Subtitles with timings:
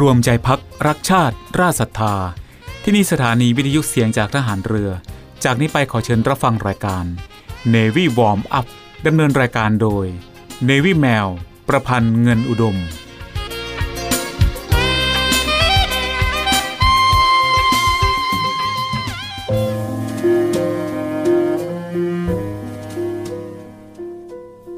[0.00, 2.14] รวมใจพักรักชาติ ราชศรัทธา
[2.82, 4.90] ที่นี่สถานีวิทยุเสียงจากทหารเรือ
[5.44, 7.04] จากนี้ไปขอเชิญรับฟังรายการ
[7.74, 8.66] Navy Warm Up
[9.06, 10.06] ดำเนินรายการโดย
[10.68, 11.26] Navy แมว
[11.68, 12.76] ประพันธ์เงินอุดม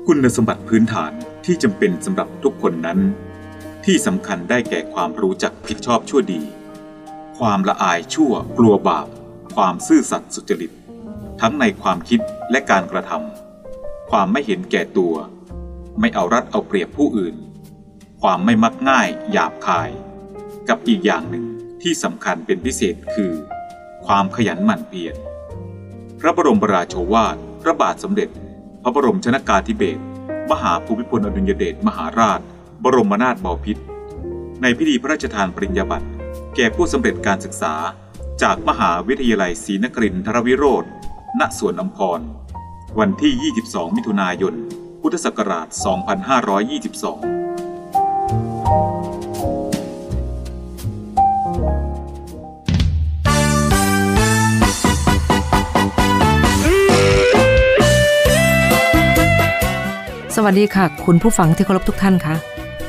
[0.06, 1.12] คุณสมบัติพื้นฐาน
[1.44, 3.00] ที่จำเป็นสำหรับทุกคนนั้น
[3.84, 6.42] ที่สำคัญได้แก่ความรู้จักผิดชอบชั่วดี
[7.38, 9.08] ความละอายชั่วกลัวบาป
[9.54, 10.72] ความซื่อสัตย์สุจริต
[11.40, 15.14] ทั้งในความคิดและการกระทำความไม่เห็นแก่ตัว
[16.00, 17.34] ไม่เอารัดเอาเปรียบผู้อื่น
[18.20, 19.90] ความไม่มักง่ายหยาบคาย
[20.68, 21.44] กับอีกอย่างหนึ่ง
[21.82, 23.32] ที่สำคัญเป็นพิเศษคือ
[24.06, 25.14] ความขยันหมั่นเพียร
[26.20, 28.28] พระบรมราโชวาทพระบาทสมเด็จ
[28.82, 30.02] พระบรมชนากาธิเบศร
[30.50, 32.40] มหาภูมิพลอดุลยเดชมหาราช
[32.84, 33.82] บรมนาถบพิตร
[34.62, 36.08] ในพิธีพระราชทานปริญญาบัตร
[36.56, 37.74] แก่ผู้สำเร็จการศึกษา
[38.42, 40.84] จากมหาวิทยาลัยศรีนครินทรวิโรธ
[41.40, 42.20] ณสวนอัมพร
[42.98, 43.32] วันที่
[43.68, 44.54] 22 มิถุนายน
[45.00, 45.76] พุทธศักราช 2522
[60.36, 62.53] สวัสดีค่ะ คุณผู้ฟังที่เคารพทุกท่านค่ะ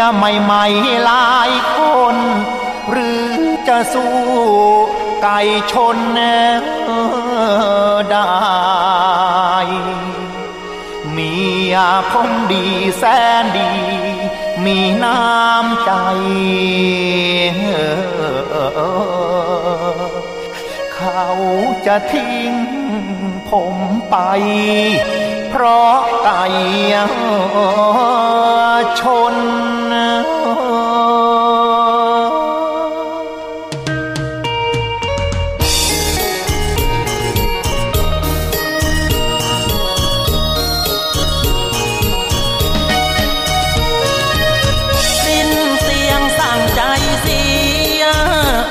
[0.00, 1.78] ยใหม่ๆหลายค
[2.14, 2.16] น
[2.90, 3.30] หรือ
[3.68, 4.16] จะสู้
[5.22, 5.38] ไก่
[5.72, 5.98] ชน
[8.10, 8.30] ได้
[11.12, 11.34] เมี
[11.72, 11.76] ย
[12.10, 12.66] ผมดี
[12.98, 13.02] แส
[13.42, 13.72] นดี
[14.64, 15.92] มีน้ำใจ
[20.94, 21.26] เขา
[21.86, 22.52] จะทิ้ง
[23.50, 23.76] ผม
[24.10, 24.16] ไป
[25.50, 26.44] เพราะไก่
[29.00, 29.02] ช
[29.32, 29.34] น
[45.24, 45.50] สิ้น
[45.82, 46.80] เสียงสั่งใจ
[47.22, 47.42] เสี
[48.00, 48.02] ย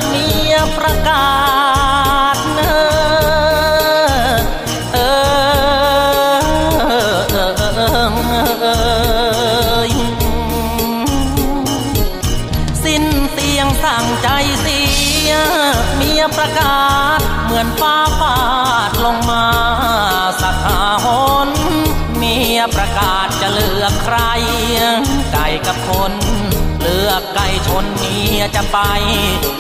[0.08, 1.39] เมียประกาศ
[25.90, 26.14] คน
[26.82, 28.78] เลือกไก่ชนเมียจะไป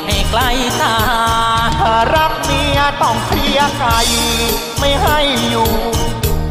[0.06, 0.41] ให้ไกล
[0.81, 0.95] ตา
[1.79, 4.00] ถ้ารักเมียต้องเคลียร์ไก่
[4.79, 5.19] ไม่ให้
[5.50, 5.69] อยู่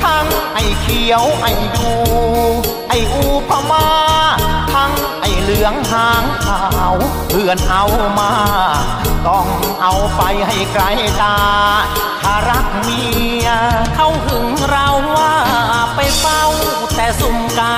[0.02, 1.90] ทั้งไอ้เขียวไอ้ดู
[2.88, 3.88] ไอ้อูพมา
[4.74, 6.62] ทั้งไอ้เหลืองหางขา
[6.92, 6.94] ว
[7.30, 7.84] เพื่อนเอา
[8.18, 8.32] มา
[9.26, 9.46] ต้อง
[9.82, 10.84] เอาไปให้ไกล
[11.22, 11.36] ตา
[12.22, 13.02] ถ้ารักเมี
[13.44, 13.48] ย
[13.94, 15.34] เขาหึงเราว่า
[15.94, 16.42] ไปเฝ้า
[16.96, 17.76] แต่สุ่มไก่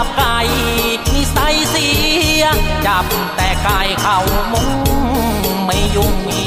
[0.00, 0.38] จับไก่
[1.14, 1.88] นิสัยเสี
[2.40, 2.44] ย
[2.86, 3.04] จับ
[3.36, 4.18] แต่ไก่เขา
[4.52, 4.70] มุง
[5.66, 6.46] ไม่ยุ่งเมี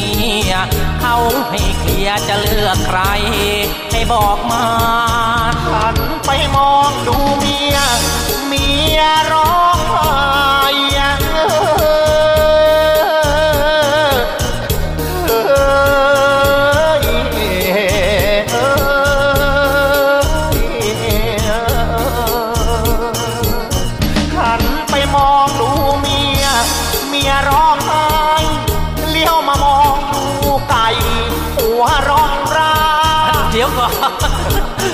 [0.50, 0.54] ย
[1.02, 1.16] เขา
[1.50, 3.00] ให้เคลียจะเลือกใคร
[3.92, 4.66] ให้บอกมา
[5.68, 7.78] หันไปมองดูเมีย
[8.48, 8.66] เมี
[8.98, 9.02] ย
[9.32, 9.81] ร้อง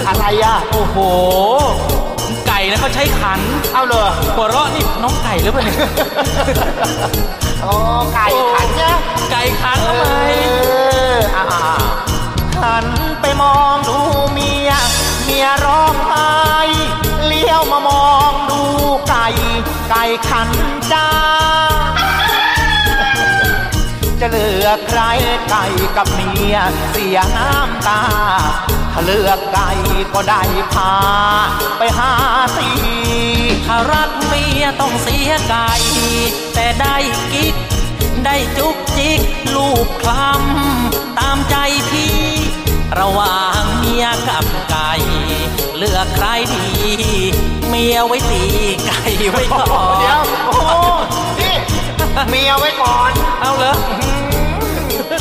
[0.08, 0.98] อะไรอะ โอ้โห
[2.48, 3.40] ไก่นะเขาใช้ขัน
[3.74, 5.78] เอาเลยหัวเราะนี่น้องไก่หรือเปล่าเนี่ย
[7.62, 7.72] โอ้
[8.14, 8.96] ไก่ขันเนี่ย
[9.32, 10.26] ไก่ขันเอทำไม
[11.36, 11.46] ออ่า
[12.64, 12.86] หัน
[13.22, 13.98] ไปมองดู
[14.32, 14.72] เมีย
[15.26, 16.28] เมียร้องไห้
[17.26, 18.62] เลี้ยวมามองดู
[19.10, 19.28] ไก่
[19.90, 20.50] ไก่ขัน
[20.92, 21.08] จ้า
[24.20, 25.02] จะเหลือกใคร
[25.50, 25.66] ไก่
[25.98, 26.56] กับเมีย
[26.90, 28.67] เสียน้ำตาถ้า
[29.06, 29.70] เลือกไก่
[30.14, 30.42] ก็ได้
[30.74, 30.94] พา
[31.78, 32.12] ไปหา
[32.58, 32.70] ตี
[33.66, 35.70] ถ้ารักเมียต้องเสียไก่
[36.54, 36.96] แต่ได้
[37.32, 37.56] กิ๊ก
[38.26, 39.22] ได้จุกจิก
[39.56, 41.56] ลูกคลำตามใจ
[41.90, 42.18] พี่
[43.00, 44.92] ระหว่างเมียกับไก่
[45.78, 46.68] เลือกใครดี
[47.70, 48.44] เมียไว้ตี
[48.86, 49.02] ไก่
[49.32, 50.72] ไว้ก่อนเดี๋ยวโอ้โห
[51.40, 51.56] นี่
[52.30, 53.12] เมียไว้ก่อน
[53.42, 53.74] เอาเหรอ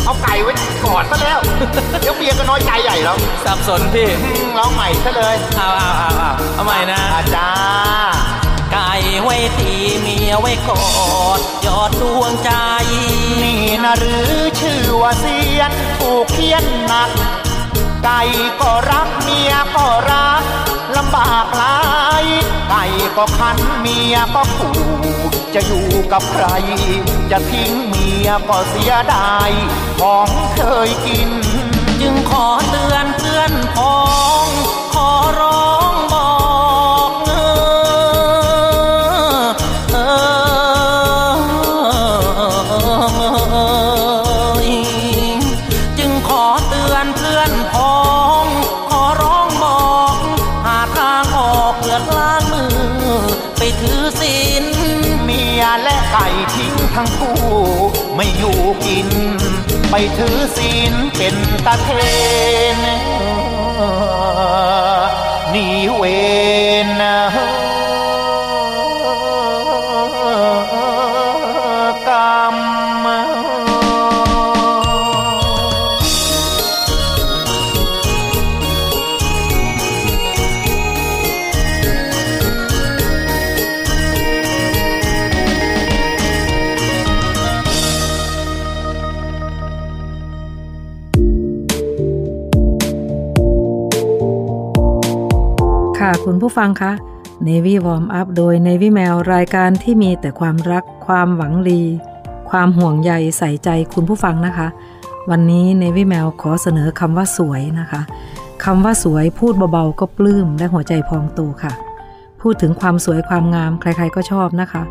[0.04, 0.52] เอาไก่ไว้
[0.84, 1.38] ก่อนซะแล้ว
[2.00, 7.48] เดี๋ยวเมียก็น้อยใจใหญ่แล้วสับสนพี่อืมร้องใหม่ซะเลยเอาเอาเอาเอาเอาใหม่นะ อาจา
[8.72, 10.84] ไก่ไว้ตีเมียไว้กอ
[11.38, 12.50] ดยอดดวงใจ
[13.43, 17.10] นี่นะหรือชื่อว่าเสียนถูกเขียนหนัก
[18.04, 18.20] ไก่
[18.60, 20.43] ก็รักเมียก็รัก
[20.96, 21.76] ลำบากหลา
[22.22, 22.25] ย
[22.70, 22.84] ไก่
[23.16, 24.76] ก็คันเมียก็ขู่
[25.58, 26.47] จะอยู่กับใคร
[27.31, 29.50] จะทิ้งเมียก็เสียดาย
[30.00, 31.31] ของเคยกิน
[32.00, 33.97] จึงขอเตือนเพื่อนพ้อ
[34.44, 34.47] ง
[34.94, 35.11] ขอ
[35.41, 36.35] ร้องบอ
[37.08, 37.32] กเอ
[39.41, 39.47] อ
[39.93, 39.97] เอ
[44.61, 44.69] อ
[45.99, 47.97] จึงขอเตือนเพื่อนพ้อ
[48.43, 48.44] ง
[48.91, 49.64] ขอร้องบ
[49.94, 50.17] อก
[50.64, 52.75] หาทางออกเพื่อล้างมือ
[53.58, 54.25] ไปถือศี
[56.55, 57.40] ทิ้งทั้งคู่
[58.17, 59.08] ไม่อยู่กิน
[59.90, 61.37] ไปถือศีลเป็น
[61.67, 61.88] ตาเท
[62.76, 62.78] น
[65.50, 66.02] หนีเว
[67.00, 67.02] น
[67.64, 67.66] ก
[96.48, 96.93] ผู้ฟังคะ
[97.48, 101.82] Navy Warm Up โดย Navy Mail รายการที่มีแต่ความรัก ความหวังดี
[102.50, 104.69] ความห่วงใยใส่ใจคุณผู้ฟังนะคะ
[105.31, 108.00] วันนี้ Navy Mail ขอเสนอคำว่าสวยนะคะ
[108.64, 111.72] คำว่าสวยพูดเบาๆ ก็ปลื้มและหัวใจพองโตค่ะ
[112.40, 114.82] พูดถึงความสวยความงามใครๆก็ชอบนะคะ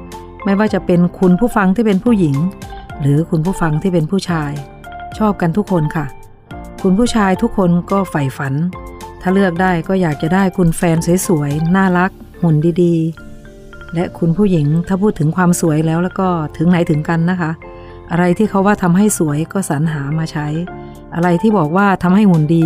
[0.43, 2.35] ไม่ว่าจะเป็นคุณผู้ฟังที่เป็นผู้หญิง
[3.01, 4.51] หรือคุณผู้ฟังที่เป็นผู้ชาย
[5.17, 6.05] ชอบกันทุกคนค่ะ
[6.81, 8.53] คุณผู้ชายทุกคนก็ใฝ่ฝัน
[9.27, 12.11] ถ้าเลือกได้ก็อยากจะได้คุณแฟนสวยๆ น่ารัก
[12.41, 16.27] หุ่นดีๆ และคุณผู้หญิงถ้าพูดถึงความสวยแล้วแล้วก็
[16.57, 17.51] ถึงไหนถึงกันนะคะ
[18.11, 20.47] อะไรที่เขาว่าทำให้สวยก็สรรหามาใช้
[21.15, 22.65] อะไรที่บอกว่าทำให้หุ่นดี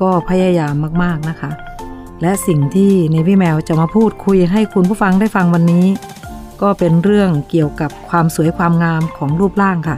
[0.00, 1.50] ก็พยายามมากๆนะคะ
[2.22, 5.86] และสิ่งที่ในพี่แมวจะมาพูดคุยให้คุณผู้ฟังได้ฟังวันนี้
[6.62, 9.96] ก็เป็นเรื่องเกี่ยวกับความสวยความงามของรูปร่างค่ะ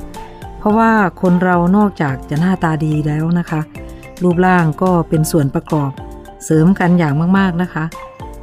[0.59, 3.61] เพราะว่าคนเรานอกจากจะหน้าตาดีแล้วนะคะ
[4.25, 5.91] รูปร่างก็เป็นส่วนประกอบ
[6.45, 7.85] เสริมกันอย่างมากๆนะคะ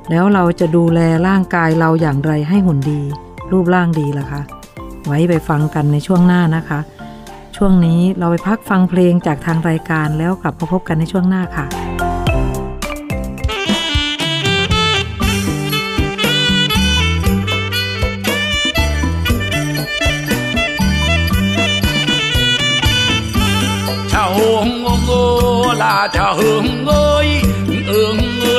[0.10, 3.02] แล้วเราจะดูแลร่างกายเราอย่างไรให้หุ่นดี
[3.52, 4.42] รูปร่างดีล่ะคะ
[5.06, 6.80] ไว้ไปฟังกันในช่วงหน้านะคะ
[7.56, 27.30] ช่วงนี้เราไปพักฟังเพลงจากทางรายการแล้วกลับมาพบกันในช่วงหน้าค่ะาชาหงเอ้ย
[27.88, 28.18] เอิง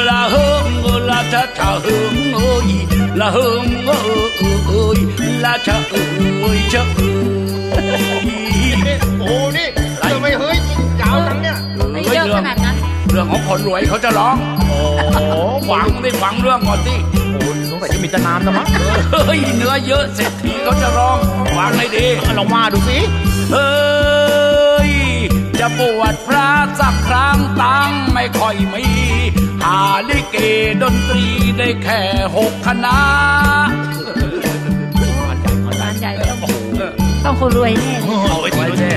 [0.09, 0.67] ลาหง
[1.09, 2.69] ลาชาชาหงเอ้ย
[3.21, 4.99] ลาหงเอ้ย
[5.45, 8.27] ลาชาเอ้ยชาเอ้ย
[9.21, 9.69] โอ้นี่
[10.13, 10.57] ทำไมเฮ้ย
[11.01, 11.57] ยาวจังเนี่ย
[11.93, 12.77] ไม่เยอะขนาดนั้น
[13.11, 14.37] เรื่องของคนรวยเขาจะร้อง
[14.69, 14.79] โอ้
[15.71, 16.95] ฟังได้ฟังเรื่องก่อนสิ
[17.33, 18.67] โอ้สงสัยจะมีตะนามนะมั้ง
[19.27, 21.19] เฮ้ยเนื้อเยอะเศรษฐีเขาจะร้อง
[21.57, 22.07] ฟังให้ดี
[22.39, 22.99] ลองมาดูสิ
[23.53, 23.67] เฮ้
[24.21, 24.22] ย
[25.65, 26.51] จะบวชพระ
[26.81, 28.87] สักครั้งตังไม่ค่อยมี
[29.63, 29.79] หา
[30.09, 30.37] ลิเก
[30.83, 31.25] ดนตรี
[31.59, 32.01] ได้แค่
[32.37, 32.99] หกคณะ
[35.81, 36.39] บ้านใหญ่ต้อง
[37.25, 38.95] ต้องคนรวยแน่เลยเอาไว้ทีแน่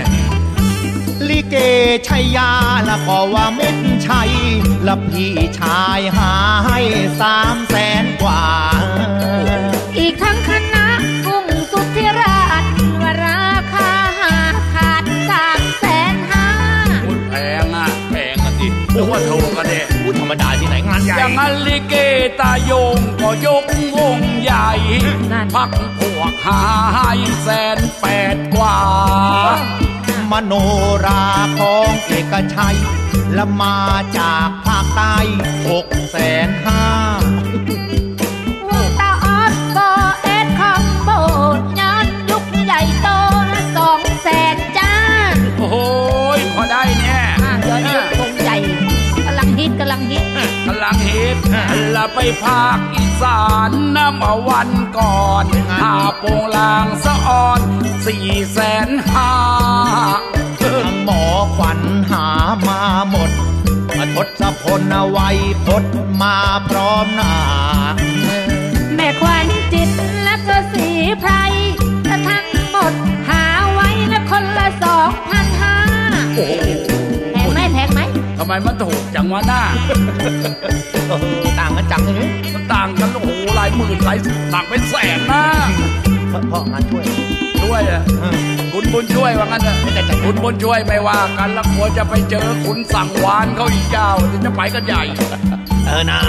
[1.28, 1.56] ลิเก
[2.08, 2.52] ชัยยา
[2.90, 4.32] ละก็ว่าเม็ดชัย
[4.88, 6.32] ละพี่ชายหา
[6.68, 6.80] ให้
[7.20, 8.42] สามแสนกว่า
[19.16, 21.94] ว่าถูกกันเนี่ยพูดธรรมดาที่ไหนงานใหญ่อย่างนั้นลิเก
[22.40, 24.70] ตาโยงก็ยกวงใหญ่
[25.56, 25.70] พัก
[26.00, 26.62] พวกหา
[26.94, 28.06] ให้แสนแป
[28.36, 28.78] ดกว่า
[30.32, 30.54] มโน
[31.06, 31.26] รา
[31.60, 32.78] ของเอกชัย
[33.34, 33.78] และมา
[34.18, 35.16] จากภาคใต้
[35.68, 36.18] หกแส
[36.48, 57.62] นห้าำลังฮิตละไปภาคอีสานน้ำเอาวันก่อนหาโปงลางสะออน
[58.06, 59.32] สี่แสนห้า
[60.62, 61.24] ทั้งหมอ
[61.56, 62.26] ขวัญหา
[62.68, 63.32] มาหมด
[64.16, 65.30] ทศพลเอาไว้
[65.66, 65.84] พด
[66.22, 66.36] มา
[66.68, 67.36] พร้อมหน้า
[68.96, 69.90] แม่ควันจิต
[70.24, 70.88] และก็สี
[71.20, 71.32] ไพร
[72.08, 72.94] และทั้งหมด
[73.30, 75.76] หาไว้ละคนละสองพันห้า
[78.38, 79.62] ทำไมมันถูกจังวะหน้า
[81.08, 84.18] เออต่างกันจังเลย มันต่างกันโอ้โหหลายหมื่นหลาย
[84.54, 85.44] ต่างเป็นแสนนะ
[86.30, 87.04] เพราะเพราะงานช่วย
[87.62, 88.36] ช่วยอะเออ
[88.74, 89.78] คุณบุญช่วยว่างั้นเถอะ
[90.26, 95.04] คุณบุญช่วยไม่ว่ากันแล้วกลัวจะไปเจอคุณสั่งวานเขาอีกเจ้าเดี๋ยวจะไปกันใหญ่
[95.86, 96.20] เออนะ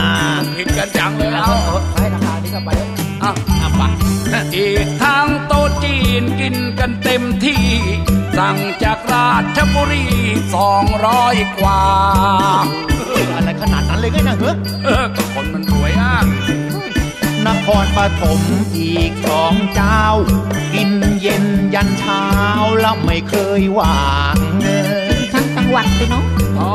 [0.57, 2.89] ผิดกันจังเลยเอเอาอเออให้ราคานี้ก็ไปแล้ว
[3.23, 3.31] อะ
[3.63, 3.83] อะไป
[4.57, 7.63] อีกทางโต๊ะจีนกินกันเต็มที่
[8.37, 10.07] สั่งจากราชบุรี
[10.55, 11.83] สองร้อยกว่า
[13.35, 16.15] อะไรขนาดนั้นเลยไงนะเฮ้ยเออก็คนมันรวยอะ
[17.47, 18.41] นครปฐม
[18.77, 20.05] อีกสองเจ้า
[20.75, 20.91] กิน
[21.21, 22.25] เย็นยันเช้า
[22.81, 24.69] แล้วไม่เคยว่างเอ
[25.17, 26.25] อทั้งจังหวัดเลยเนาะ
[26.55, 26.73] เขา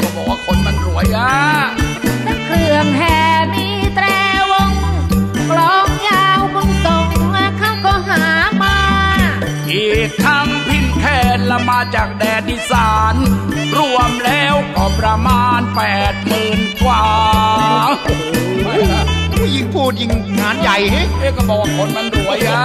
[0.00, 1.34] ก็บอกว่าคนมันรวยอะ
[2.26, 3.18] ทั้งเครื่องแห่
[3.54, 4.06] มีแตร
[4.52, 4.70] วง
[5.50, 7.06] กลองยาวบุญส่ง
[7.58, 8.22] เขาก็หา
[8.62, 8.76] มา
[9.70, 11.04] อีกทั้งพิน แค
[11.36, 13.14] นละมาจากแดนอีสาน
[13.78, 17.04] รวมแล้วก็ประมาณแปดหมื่นกว่า
[19.54, 22.62] ยิ่งพูดยิ่งงานใหญ่เฮ้ยเอ๊ะก็บอกว่าคนมันรวยอะ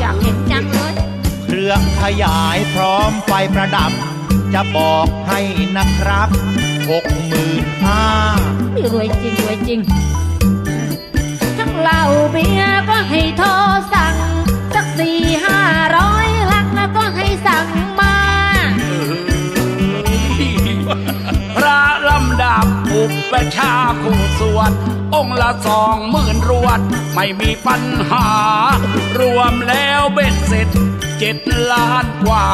[0.00, 0.92] อยากเห็นจังเลย
[1.44, 3.90] เครื่องขยายพร้อมไฟประดับ
[4.54, 5.40] จะบอกให้
[5.76, 6.28] นะครับ
[6.90, 8.02] หกหมื่นห้า
[8.72, 9.80] ไม่รวยจริงรวยจริง
[11.58, 13.48] ทั้งเหล้าเบียร์ก็ให้โทร
[13.92, 14.16] สั่ง
[14.74, 15.60] สักสี่ห้า
[15.96, 16.17] ร้อย
[23.28, 24.72] อุปชาคู่สวด
[25.14, 26.80] องละสองหมื่นรวด
[27.14, 28.26] ไม่มีปัญหา
[29.18, 30.68] รวมแล้วเบ็ดเสร็จ
[31.18, 31.36] เจ็ด
[31.72, 32.46] ล้านกว่า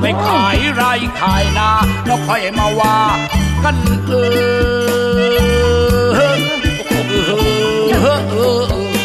[0.00, 0.84] ไปขายไร
[1.20, 1.70] ขายนา
[2.06, 2.98] แล้วค่อยมาว่า
[3.64, 4.12] กันเอ
[6.22, 6.28] อ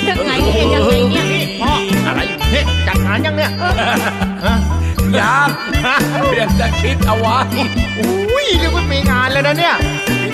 [0.09, 1.25] ยังไงเนี่ยยังไงเนี่ย
[1.61, 1.73] พ่อ
[2.07, 2.19] อะไร
[2.51, 3.51] เฮ้ยจัดงานยังเนี่ย
[5.19, 5.47] ยัง
[6.27, 7.37] เพียงจะคิดเอาไว้
[7.99, 9.75] อุ้ยเรียกว่ามีงานแล้วนะเนี่ย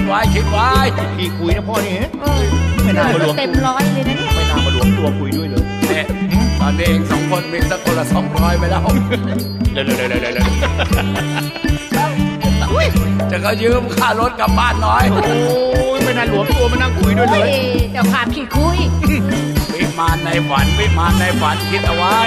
[0.09, 0.69] ไว้คิดไว้
[1.17, 2.45] พี่คุยนะพ่อนี่เฮ้ย
[2.83, 6.05] ไม่น่ามารวมเต็มร้อยเลยนะเนี่ยไม่น่ามารวมตัวคุยด้วยเลยเนี่ย
[6.59, 8.81] ตอนนี้เองสองคนมีสักคนละสองร้อยไปแล้ว
[9.73, 10.47] เร็วเร็วเร็วเร็วเร็ว
[13.31, 18.77] จะก็ยืมค่ารถกลับบ้านหน่อย โอ้ยไม่น่ารวมตัวมานั่งคุยด้วยเลโอ้ยยเจ้าภาพขี้คุย
[19.73, 22.17] วิมานในฝันวิมานในฝันคิดเอาไว้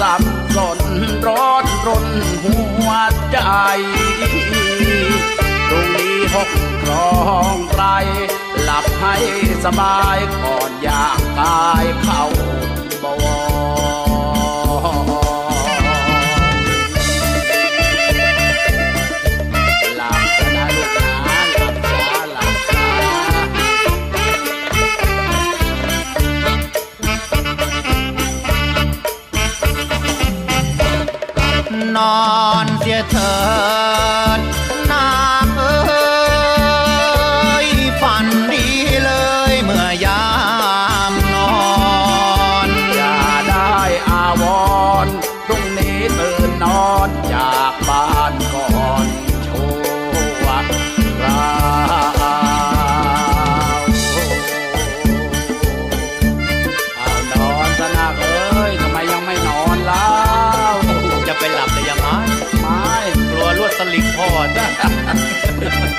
[0.00, 0.22] สับ
[0.56, 0.80] สน
[1.26, 2.06] ร้อนรน
[2.44, 2.56] หั
[2.88, 2.90] ว
[3.32, 3.38] ใจ
[5.70, 6.50] ตรงนี้หก
[6.82, 7.12] ครอ
[7.54, 7.84] งไตร
[8.62, 9.16] หลับให้
[9.64, 12.24] สบายก่อนอยากตายเข้า
[13.02, 13.24] บว
[14.12, 14.13] ร
[31.96, 32.22] นอ
[32.64, 33.32] นเสียเถิ
[34.22, 34.23] ด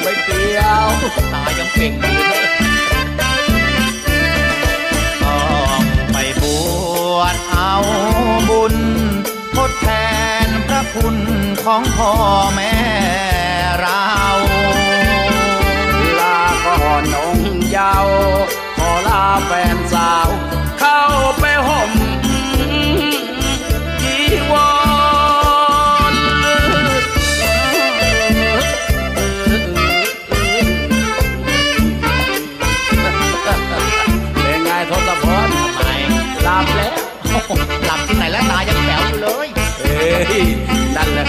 [0.06, 0.88] ไม่เกี่ยว
[1.34, 2.48] ตายังเป่งอยู่เลย
[5.24, 5.40] ต้อ
[5.80, 5.82] ง
[6.12, 6.44] ไปบ
[7.16, 7.74] วชเอา
[8.50, 8.76] บุญ
[9.56, 9.88] ทดแท
[10.46, 11.18] นพระคุณ
[11.64, 12.12] ของพ่อ
[12.56, 12.76] แม่
[13.80, 14.06] เรา
[16.20, 18.16] ลาก่อนองค์เยาว์
[18.78, 20.30] ขอลาแฟนสาว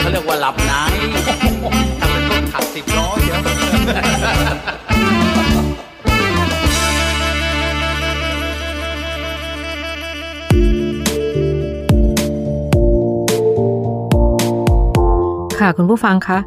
[0.06, 0.72] เขาเรียกว่าหลับใน
[2.00, 3.40] ทำเป็นรถขับสิบล้อเดี๋ยว
[15.58, 16.38] ค่ะคุณผู้ฟังคะ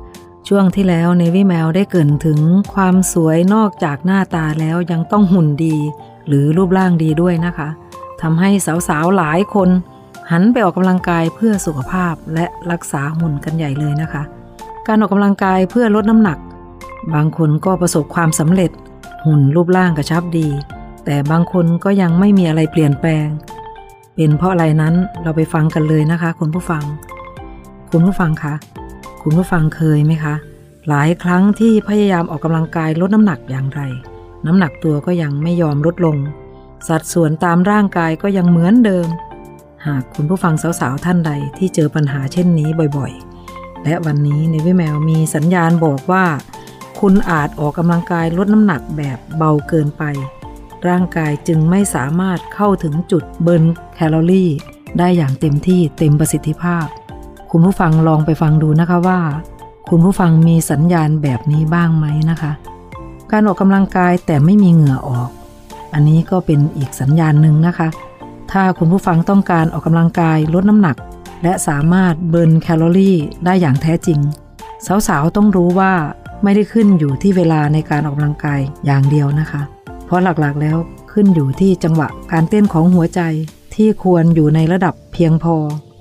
[0.47, 2.39] ช่วงที่แล้วเนวี่แมวได้เกินถึง
[2.73, 5.77] ความสวยนอกจากหน้าตาแล้วยังต้องหุ่นดี
[6.27, 7.69] หรือรูปร่างดีด้วยนะคะ
[8.21, 8.49] ทำให้
[8.87, 9.69] สาวๆหลายคน
[10.31, 14.23] หันไปออกกำลังกายเพื่อสุขภาพและรักษาหุ่นกันใหญ่เลยนะคะ
[14.87, 16.37] การออกกำลังกายเพื่อลดน้ำหนัก
[17.13, 18.71] บางคนก็ประสบความสำเร็จ
[19.25, 20.47] หุ่นรูปร่างกระชับดี
[21.05, 23.27] แต่บางคนก็ยังไม่มีอะไรเปลี่ยนแปลง
[24.15, 26.83] เป็นเพราะอะไรนั้นเราไปฟังกันเลยนะคะ คุณผู้ฟัง
[27.91, 28.53] คุณผู้ฟังคะ
[29.21, 30.35] คุณผู้ฟังเคยไหมคะ
[30.89, 33.81] หลายครั้งที่พยายามออกกำลังกายลดน้ำหนักอย่างไร
[34.45, 36.17] น้ำหนักตัวก็ยังไม่ยอมลดลง
[36.87, 39.07] สัดส่วนตามร่างกายก็ยังเหมือนเดิม
[39.87, 46.25] หากคุณผู้ฟังสาวๆท่านใดที่เจอปัญหาเช่นนี้บ่อยๆ และวันนี้ในวิแมวมีสัญญาณบอกว่า
[46.99, 50.03] คุณอาจออกกำลังกายลดน้ำหนักแบบเบาเกินไป
[50.87, 53.63] ร่างกายจึงไม่สามารถเข้าถึงจุดเบิร์น
[53.95, 54.49] แคลอรี่
[54.97, 56.85] ได้อย่างเต็มที่เต็มประสิทธิภาพ
[57.51, 59.19] คุณผู้ฟังลองไปฟังดูนะคะว่า
[59.89, 62.51] คุณผู้ฟังมีสัญญาณแบบนี้บ้างไหมนะคะ
[63.31, 65.29] การออกกำลังกายแต่ไม่มีเหงื่อออก
[65.93, 67.87] อันนี้ก็เป็นอีกสัญญาณหนึ่งนะคะ
[68.51, 70.97] ถ้าคุณผู้ฟังต้องการออกกำลังกายลดน้ำหนัก
[71.43, 74.19] และสามารถเบิร์นแคลอรี่ได้อย่างแท้จริง
[75.07, 75.93] สาวๆ ต้องรู้ว่า
[76.43, 79.61] ไม่ได้ขึ้นอยู่ที่เวลาในการออกกำลังกายอย่างเดียวนะคะ
[80.05, 80.77] เพราะหลักๆแล้ว
[81.11, 83.21] ขึ้นอยู่ที่จังหวะการเต้นของหัวใจ
[83.75, 85.55] ที่ควรอยู่ในระดับเพียงพอ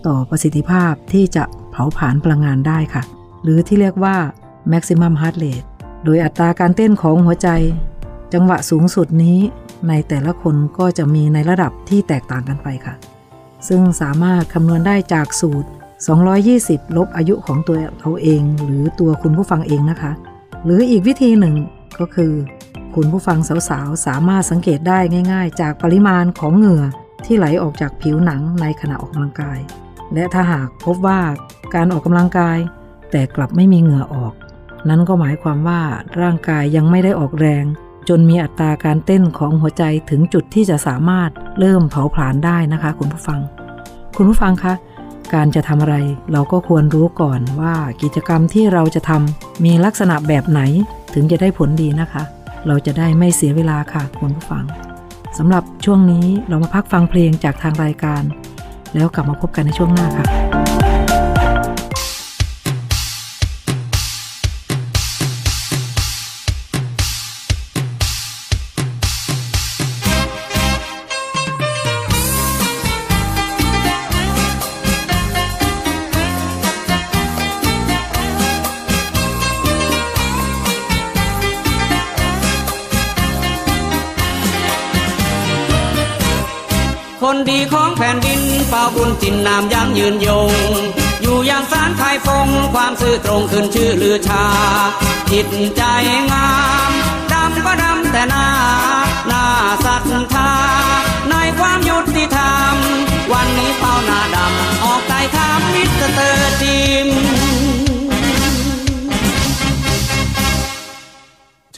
[0.07, 3.03] ต่อประสิทธิภาพที่จะเผาผลาญพลังงานได้ค่ะ
[3.43, 4.17] หรือที่เรียกว่า
[4.73, 5.67] maximum heart rate
[6.05, 7.49] โดยอัตราการเต้นของหัวใจ
[8.35, 9.39] จังหวะสูงสุดนี้
[9.89, 12.95] ในแต่ละคนก็จะมีในระดับที่แตกต่างกันไปค่ะ
[13.69, 15.69] ซึ่งสามารถคำนวณได้จากสูตร
[16.33, 20.13] 220 ลบอายุของตัวเราเอง หรือตัวคุณผู้ฟังเองนะคะ
[20.65, 21.55] หรืออีกวิธีหนึ่ง
[21.99, 22.33] ก็คือ
[22.95, 23.39] คุณผู้ฟัง
[23.71, 24.99] สาวๆ สามารถสังเกตได้
[25.33, 26.85] ง่าย ๆ จากปริมาณของเหงื่อ
[27.25, 29.59] ที่ไหลออกจากผิวหนังในขณะออกกำลังกาย
[30.15, 31.21] และถ้าหากพบว่า
[31.75, 32.59] การออกกำลังกาย
[33.11, 34.33] แต่กลับไม่มีเหงื่อออก
[34.89, 35.81] นั้นก็หมายความว่า
[36.21, 37.65] ร่างกายยังไม่ได้ออกแรง
[38.09, 43.41] จนมีอัตราการเต้นของหัวใจถึงจุดที่จะสามารถเริ่มเผาผลาญได้นะคะคุณผู้ฟัง
[44.17, 44.75] คุณผู้ฟังคะ
[45.35, 45.97] การจะทำอะไร
[46.33, 50.61] เราก็ควรรู้ก่อนว่ากิจกรรมที่เราจะทำมีลักษณะแบบไหน
[51.15, 52.23] ถึงจะได้ผลดีนะคะ
[52.67, 54.65] เราจะได้ไม่เสียเวลาค่ะคุณผู้ฟัง
[55.39, 58.23] สำหรับช่วงนี้เรามาพักฟังเพลงจากทางรายการ
[58.95, 60.27] แล้วกลับมาพบกันในช่วงหน้าค่ะ
[89.19, 90.51] เป่าบุญจินนามยังยืนยง
[91.23, 94.45] อยู่อย่างสารไทยฟง ความซื่อตรงขึ้นชื่อลือชา
[95.31, 95.83] จิตใจ
[96.31, 96.49] งา
[96.91, 96.93] ม
[97.33, 98.58] ดำก็ดำแต่นา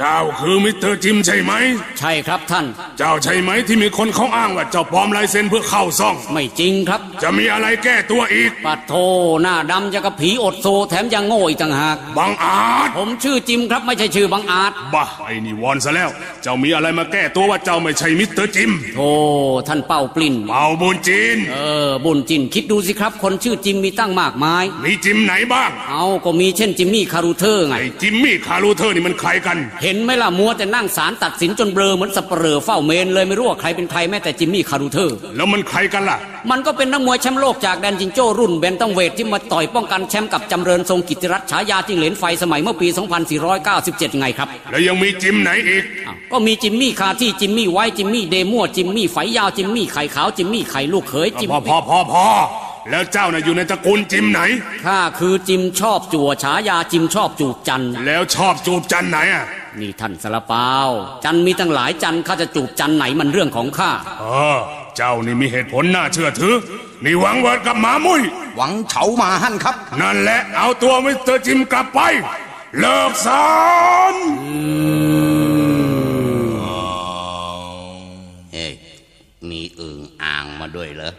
[0.02, 1.52] เจ้าคือมิสเตอร์จิมใช่ไหม
[1.98, 2.66] ใช่ครับท่าน
[2.98, 8.94] เจ้าใช่ไหมที่มีคนเขาอ้างว่าเจ้าปลอมลายเซ็นเพื่อเข้าซ่อง ไม่จริงครับ จะมีอะไรแก้ตัวอีก ปัดโธ่
[9.42, 16.10] หน้าดำจะกับผีอดโซแถมยังโง่อีกต่างหาก บังอาจ ผมชื่อจิมครับไม่ใช่ชื่อบังอาจ บ้าไอ้นี่วอนซะแล้ว
[16.42, 19.10] เจ้ามีอะไรมาแก้ตัวว่าเจ้าไม่ใช่มิสเตอร์จิมโธ่
[19.68, 21.58] ท่านเปาปลิ้น เปาบุ้นจิ้น เอ
[21.88, 36.18] อบุ้นจิ้นคิดดูสิครับ คนชื่อจิมมีตั้งมากมาย มีจิมไหนบ้าง อ้าวก็มีเช่นจิมมี่คารูเทอร์ไง ไอ้จิมมี่คารูเทอร์นี่มันใครกันเห็นไหมล่ะมัวแต่นั่งศาลตัดสินจนเบลอเหมือนสัปเหร่อเฝ้าเมรุเลยไม่รู้ว่าใครเป็นใครแม้แต่จิมมี่คารูเทอร์ แล้วมันใครกันล่ะ
[36.50, 42.88] มันก็เป็นนักมวยแชมป์โลกจากแดนจิงโจ้รุ่นเบนตัมเวทที่มาต่อยป้องกันแชมป์กับจำเริญทรงกิตติรัตน์ฉายาจิงเหลนไฟสมัยเมื่อปี
[43.52, 52.26] 2497 ไงครับ แล้วยังมีจิมไหนอีกอ้าวก็มีจิมมี่คาที่จิมมี่ไว้จิมมี่เดมั่วจิมมี่ไฟยาวจิมมี่ไข่ขาวจิมมี่ไข่ลูกเขยจิมพอพอพอพอ
[52.90, 54.40] แล้วเจ้าน่ะอยู่ในตระกูลจิมไหน
[54.84, 59.44] ข้าคือจิมชอบจั่วฉายาจิมชอบจูบจันทร์แล้วชอบจูบจันไหนอะ
[59.78, 60.70] นี่ท่านสารเปา
[61.24, 64.24] จันทร์มีตั้งหลายจันทร์ข้าจะจูบจันทร์ไหนมันเรื่องของข้าเอ
[64.56, 64.58] อ
[64.96, 66.54] เจ้านี่มีเหตุผลน่าเชื่อถือ
[67.04, 68.22] นี่หวังเวิร์ดกับหมามุ่ย
[68.56, 72.00] หวังเฉาหมาหั่นครับ นั่นแหละเอาตัวมิสเตอร์จิมกลับไป
[72.78, 73.48] เลิกศา
[74.12, 74.14] ล
[78.52, 78.72] เฮ้ย
[79.50, 81.12] มีอึ่งอ่างมาด้วยเหรอ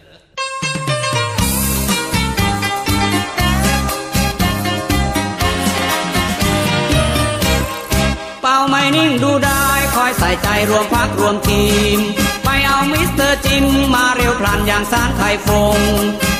[8.69, 11.65] ไม่นิ่งดูได้คอยใส่ใจรวมพักรวมที
[11.97, 11.99] ม
[12.43, 15.79] ไปเอามิสเตอร์จิมมาเร็วพลันอย่างสารไข่ฟง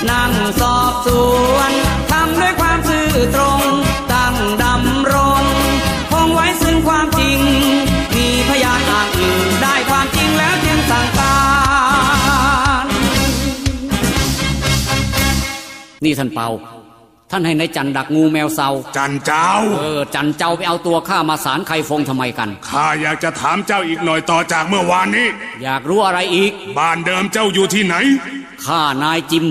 [0.10, 1.08] นั่งสอบส
[1.54, 1.72] วน
[2.12, 3.62] ทำด้วยความซื่อตรง
[4.14, 5.44] ตั้งดำรง
[6.12, 7.40] คงไว้ซึ่งความจริง
[8.16, 11.38] มีพยานอ้างอิงได้ความจริงแล้วจึงสั่งกา
[12.84, 12.86] ร
[16.04, 16.50] นี่ท่านเปา
[17.32, 19.48] ท่านให้นายจันดักงูแมวเซาจันเจ้า
[19.80, 25.28] เออ จันเจ้าไปเอาตัวข้ามาสารไข่ฟงทำไมกัน ข้าอยากจะถามเจ้าอีกหน่อยต่อจากเมื่อวานนี้
[25.64, 27.96] อยากรู้อะไรอีก บ้านเดิมเจ้าอยู่ที่ไหน
[28.66, 29.46] ข้านายจิม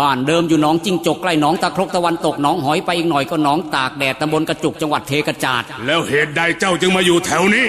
[0.00, 7.64] บ้านเดิมอยู่หนองจิงจกใกล้หนองตะครกตะวันตกหนองหอยไปอีกหน่อยก็หนองตากแดดตำบลกระจุกจังหวัดเทกระจาด แล้วเหตุใดเจ้าจึงมาอยู่แถวนี้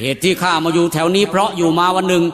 [0.00, 2.24] เหตุที่ข้ามาอยู่แถวนี้เพราะอยู่มาวันหนึ่ง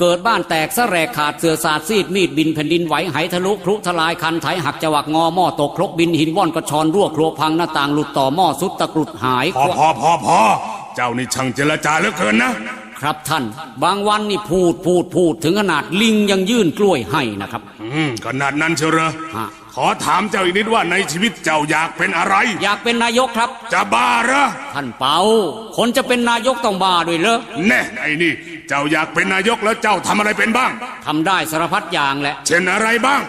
[0.00, 10.38] เกิดบ้านแตกสะแรกขาดเสือสาดซีดมีดบินแผ่นดินไหวไหทะลุครุทลายคันไถหักจวักงอหม้อตกครกบินหินว่อนกระชอนรั่วครัวพังหน้าต่างหลุดต่อหม้อสุดตะกรุดหายพอพอพอพอ
[10.96, 12.52] เจ้านี่ช่างเจรจาเหลือเกินนะ
[13.00, 13.44] ครับท่าน
[13.82, 25.18] บางวันนี่พูดพูดพูดถึงขนาดลิงยังยื่นกล้วยให้นะครับ อืมขนาดนั้นเชียวเหรอฮะขอถามเจ้าอีกนิดว่าในชีวิตเจ้าอยากเป็นอะไร อยากเป็นนายกครับ จะบ้าเหรอท่านเปา
[25.76, 28.32] คนจะเป็นนายกต้องบ้าด้วยเหรอแน่ไอ้นี่
[28.68, 30.70] เจ้าอยากเป็นนายกแล้วเจ้าทำอะไรเป็นบ้าง
[31.06, 33.22] ทำได้สารพัดอย่างแหละ เช่นอะไรบ้าง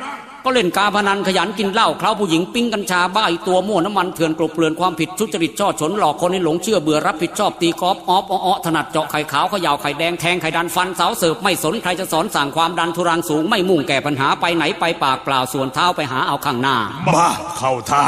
[0.46, 18.04] ก็เล่นการพนันขยันกินเหล้าเคล้าผู้หญิงปิ้งกัญชาบ้าอีตัวมั่วน้ำมันเถื่อนกลบเกลื่อนความผิดทุจริตช่อฉนหลอกคนให้หลงเชื่อเบื่อรับผิดชอบตีกอล์ฟออฟอ้อถนัดเจาะไข่ขาวเขย่าไข่แดงแทงไข่ดันฟันสาวเสิร์ฟไม่สนใครจะสอนสั่งความดันทุรังสูงไม่มุ่งแก่ปัญหาไปไหนไปปากเปล่าส่วนเท้าไปหาเอาข้างหน้าบ้าเข้าท่า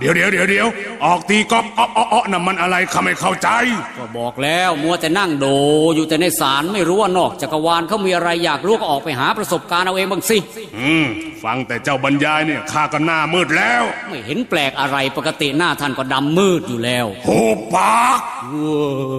[0.00, 0.68] เดี๋ยวเดี๋ยวเดี๋ยวเดี๋ยว
[1.04, 3.48] ออกตีกอล์ฟอ้ออ้ออ้อน่ะมันอะไรข้าไม่เข้าใจ
[3.98, 5.46] ก็บอกแล้วมัวแต่นั่งโด
[5.94, 10.38] อยู่แต่ในศาลไม่รู้ว่านอกจักรวาลเขามีอะไรอยากรู้ก็ออกไปหาประสบการณ์เอาเองบ้างสิ
[10.78, 11.06] อืม
[11.44, 17.38] ฟังแต่เจ้าบรรยายเนี่ยข้าก็หน้ามืดแล้ว ไม่เห็นแปลกอะไรปกติหน้าท่านก็ดำมืดอยู่แล้วหู
[17.74, 18.20] ปาก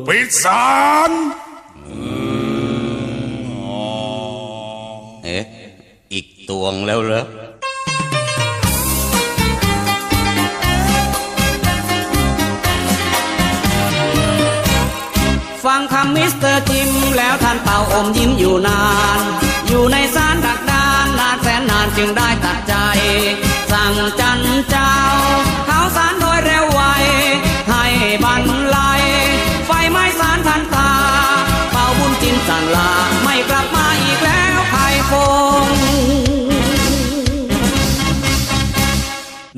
[0.08, 0.70] ปิดสา
[1.10, 1.12] ร
[5.24, 5.44] เอ๊ะ
[6.14, 7.26] อีกตวงแล้วเหรอ
[15.94, 18.82] คำมิสเตอร์จิมแล้วท่านเป่าอมยิ้มอยู่นา
[19.18, 19.22] น
[19.68, 22.74] อยู่ในสารดักดานนานแสนนานจึงได้ตัดใจ
[23.72, 24.40] สั่งจัน
[24.70, 24.94] เจ้า
[25.66, 26.82] เขาสารโดยเร็วไว
[27.70, 27.86] ให้
[28.24, 28.44] บรร
[28.76, 29.04] ลัย
[29.66, 30.92] ไฟไหม้สารทันตา
[31.72, 32.92] เป่าบุญจิมสั่งลา
[33.24, 35.12] ไม่กลับมาอีกแล้วไข่ฟ
[35.66, 35.68] ง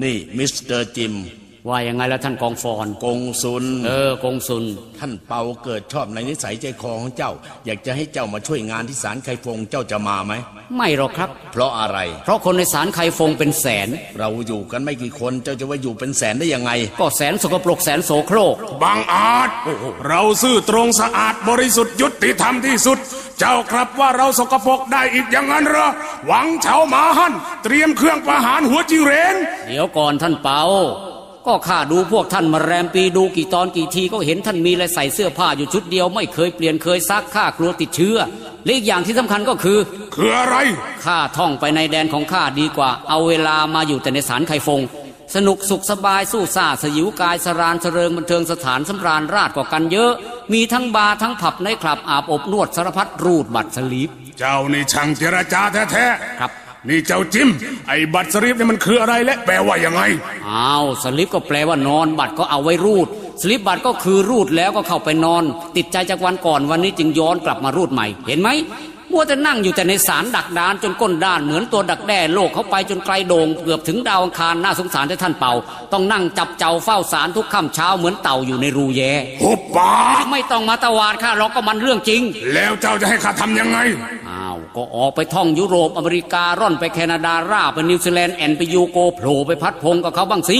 [0.01, 1.13] นี่มิสเตอร์จิม
[1.69, 4.63] ว่ายังไงแล้วท่านกองฟอนกงซุนเออกงสุน
[4.99, 7.31] ท่านเปาเกิดชอบในนิสัยใจคอของเจ้า
[7.65, 10.33] อยากจะให้เจ้ามาช่วยงานที่ศาลไคฟงเจ้าจะมาไหม
[10.77, 19.49] ไม่หรอกครับ เพราะอะไร เพราะคนในสารไข่ฟงเป็นแสน เราอยู่กันไม่กี่คนเจ้าจะว่าอยู่เป็นแสนได้ยังไง ก็แสนสกปรกแสนโสโครกบางอาจ
[20.07, 22.97] เราซื่อตรงสะอาดบริสุทธิ์ยุติธรรมที่สุด
[23.39, 25.87] เจ้ากลับว่าเราสกปรกได้อีกอย่างนั้นเหรอ
[26.27, 29.35] หวังเฉาหมาหันเตรียมเครื่องประหารหัวจิงเหรน
[29.67, 30.63] เดี๋ยวก่อนท่านเปา
[31.47, 38.17] ก็ข้าดูพวกท่านมาแรมปีดูกี่ตอนกี่ทีก็เห็นท่านมีและใส่เสื้อผ้าอยู่ชุดเดียว ไม่เคยเปลี่ยนเคยซักข้ากลัวติดเชื้อ
[38.65, 39.79] และอีกอย่างที่สำคัญก็คือ
[40.15, 40.55] คืออะไร
[41.05, 44.81] ข้าท่องไปในแดนของข้าดีกว่า เอาเวลามาอยู่แต่ในสารไข่ฟง
[45.35, 50.11] สนุกสุขสบายสู้ซ่าสยิวกายสำราญเริงบันเทิงสถานสำราญราษฎร์กว่ากันเยอะ
[50.53, 56.51] มีทั้งบาร์ทั้งผับในคลับอาบอบนวดสารพัดรูดบัตร sleep เจ้านี่ช่างเจรจาแท้ๆครับ
[56.89, 57.49] นี่เจ้าจิม
[57.87, 60.01] ไอ้บัตรสลิปเนี่ยมันคืออะไรและแปลว่ายังไง
[60.49, 63.07] อ้าวสลิปก็แปลว่านอน บัตรก็เอาไว้รูด
[63.41, 65.43] สลิปบัตรก็คือรูดแล้วก็เข้าไปนอน
[65.75, 68.49] ติดใจจากวันก่อนวันนี้จึงย้อนกลับมารูดใหม่ เห็นไหม
[69.11, 75.53] มัวแต่นั่งอยู่แต่ในศาลดักดานจนก้นด้านเหมือนตัวดักแด้โลกเขาไปจนไกลโด่งเกือบถึงดาวอังคารน่าสงสารที่ท่านเปา
[75.93, 79.01] ต้องนั่งจับเจ้าเฝ้าศาลทุกค่ำเช้าเหมือนเต่าอยู่ในรูแย
[79.41, 79.93] หุบปา
[80.23, 82.21] กไม่ต้องมาตวาดข้าหรอกก็มันเรื่องจริง
[82.53, 83.77] แล้วเจ้าจะให้ข้าทำยังไง
[84.29, 84.32] อ้าว
[84.75, 90.59] ก็ออกไปท่องยุโรปอเมริการ่อนไปแคนาดาร่าไปนิวซีแลนด์ and ไปยูโกโผล่ไปพัฒน์พงศ์กับเขาบ้างสิ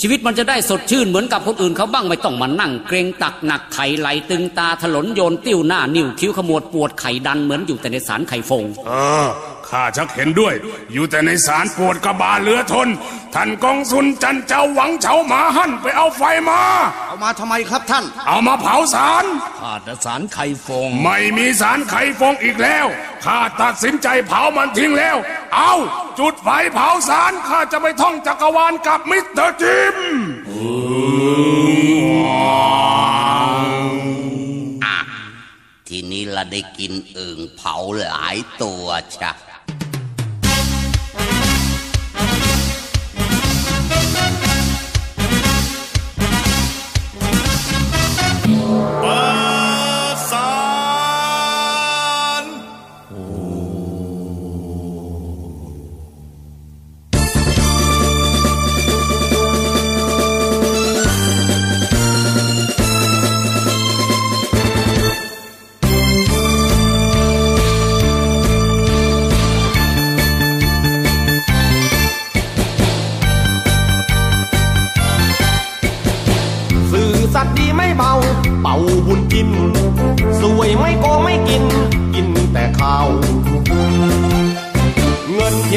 [0.00, 8.90] ชีวิตมันจะได้สดชื่นเหมือนกับคนอื่นเขาบ้างไม่ต้องมานั่ง เกรงตักหนักไข่ไหลตึงตาถลนโยนติ้วหน้านิ้วคิ้วขมวดปวดไข่ดันเหมือนอยู่แต่ในศาลไคฟง เอ
[9.26, 9.28] อ
[9.72, 10.54] ข้าชักเห็นด้วย
[10.92, 12.88] อยู่แต่ในศาลปวดกบาลเหลือทน
[13.34, 16.60] ท่านกงซุนจั่นเจ้าหวังเฉาหมาหั่นไปเอาไฟมา
[17.06, 19.24] เอามาทำไมครับท่าน เอามาเผาศาล
[19.60, 22.86] ข้าแต่ศาลไคฟง ไม่มีศาลไคฟงอีกแล้ว
[23.24, 25.16] ข้าตัดสินใจเผามันทิ้งแล้ว
[25.54, 25.72] เอา
[26.18, 29.96] จุดไฟเผาศาลข้าจะไปท่องจักรวาลกับมิสเตอร์จิม
[34.84, 34.98] อะ
[35.88, 39.38] ทีนี้เราได้กินอึ่งเผาหลายตัวชะส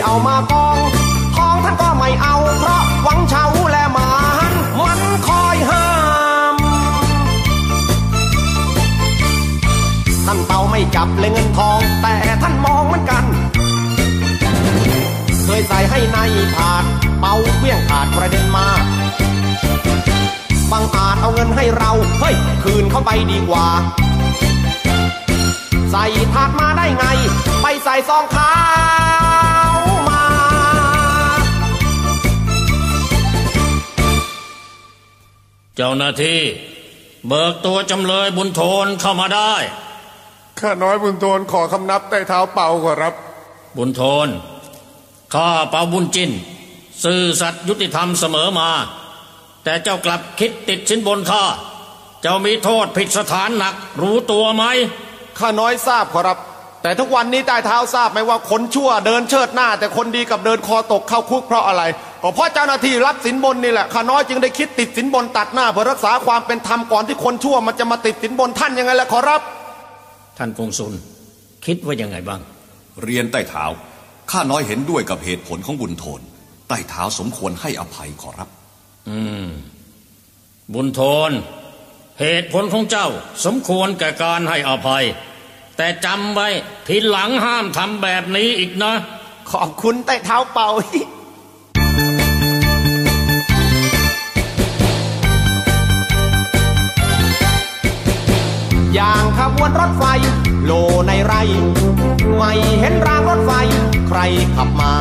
[0.05, 0.77] เงินที่เอามากอง
[1.37, 4.09] ทองท่านก็ไม่เอา เพราะหวังเช้าและหมา
[4.49, 5.85] นมันคอยห้า
[6.53, 6.55] ม
[10.25, 13.25] ท่านเป่าไม่จับเลยเงินทอง แต่ท่านมองเหมือนกัน
[15.45, 16.17] เคยใส่ให้ใน
[16.55, 16.83] ถาด
[17.19, 18.67] เป่าเพี้ยงถาดประเด็นมา
[20.71, 23.67] บางอาจเอาเงินให้เรา เฮ้ย คืนเข้าไปดีกว่า
[25.91, 27.05] ใส่ถาดมาได้ไง
[27.61, 28.51] ไปใส่ซองขา
[29.23, 29.24] ว
[35.75, 36.41] เจ้าหน้าที่
[37.27, 39.53] เบิกตัวจำเลยบุญโทนเข้ามาได้
[40.59, 43.13] ข้าน้อยบุญโทนขอคำนับใต้เท้าเป่าขอรับ
[43.77, 44.27] บุญโทน
[45.33, 46.31] ข้าเปาบุญจิน
[47.03, 48.69] ซื่อสัตย์ยุติธรรมเสมอมา
[49.63, 51.43] แต่เจ้ากลับคิดติดสินบนข้า
[52.21, 54.63] เจ้ามีโทษผิดสถานหนักรู้ตัวไหม
[55.39, 56.37] ข้าน้อยทราบขอรับ
[56.81, 61.83] แต่ทุกวันนี้ใต้เท้าทราบไหมว่าคนชั่วเดินเชิดหน้า แต่คนดีกับเดินคอตกเข้าคุกเพราะอะไร
[62.27, 69.41] ก็เพราะเจ้าหน้าที่รับสินบนนี่แหละข้าน้อยจึงได้คิดติดสินบนตัดหน้าเพื่อรักษาความเป็นธรรมก่อนที่คนชั่วมันจะมาติดสินบนท่านยังไงล่ะขอรับ
[70.37, 70.93] ท่านกงสุล
[71.65, 72.41] คิดว่ายังไงบ้าง
[73.03, 73.65] เรียนใต้เท้า
[74.31, 76.21] ข้าน้อยเห็นด้วยกับเหตุผลของบุญโทน
[76.67, 78.49] ใต้เท้าสมควรให้อภัยขอรับ
[79.09, 79.45] อืม
[80.73, 81.31] บุญโทน
[82.21, 83.07] เหตุผลของเจ้า
[83.45, 85.03] สมควรแก่การให้อภัย
[85.77, 86.47] แต่จำไว้
[86.87, 88.93] ทีหลังห้ามทำแบบนี้อีกนะ
[89.51, 90.69] ขอบคุณใต้เท้าเป่า
[98.97, 100.03] อย่างขบวนรถไฟ
[100.65, 100.71] โล
[101.07, 101.33] ในไร
[102.35, 103.51] ไม่เห็นรางรถไฟ
[104.07, 104.19] ใคร
[104.55, 104.93] ขับมา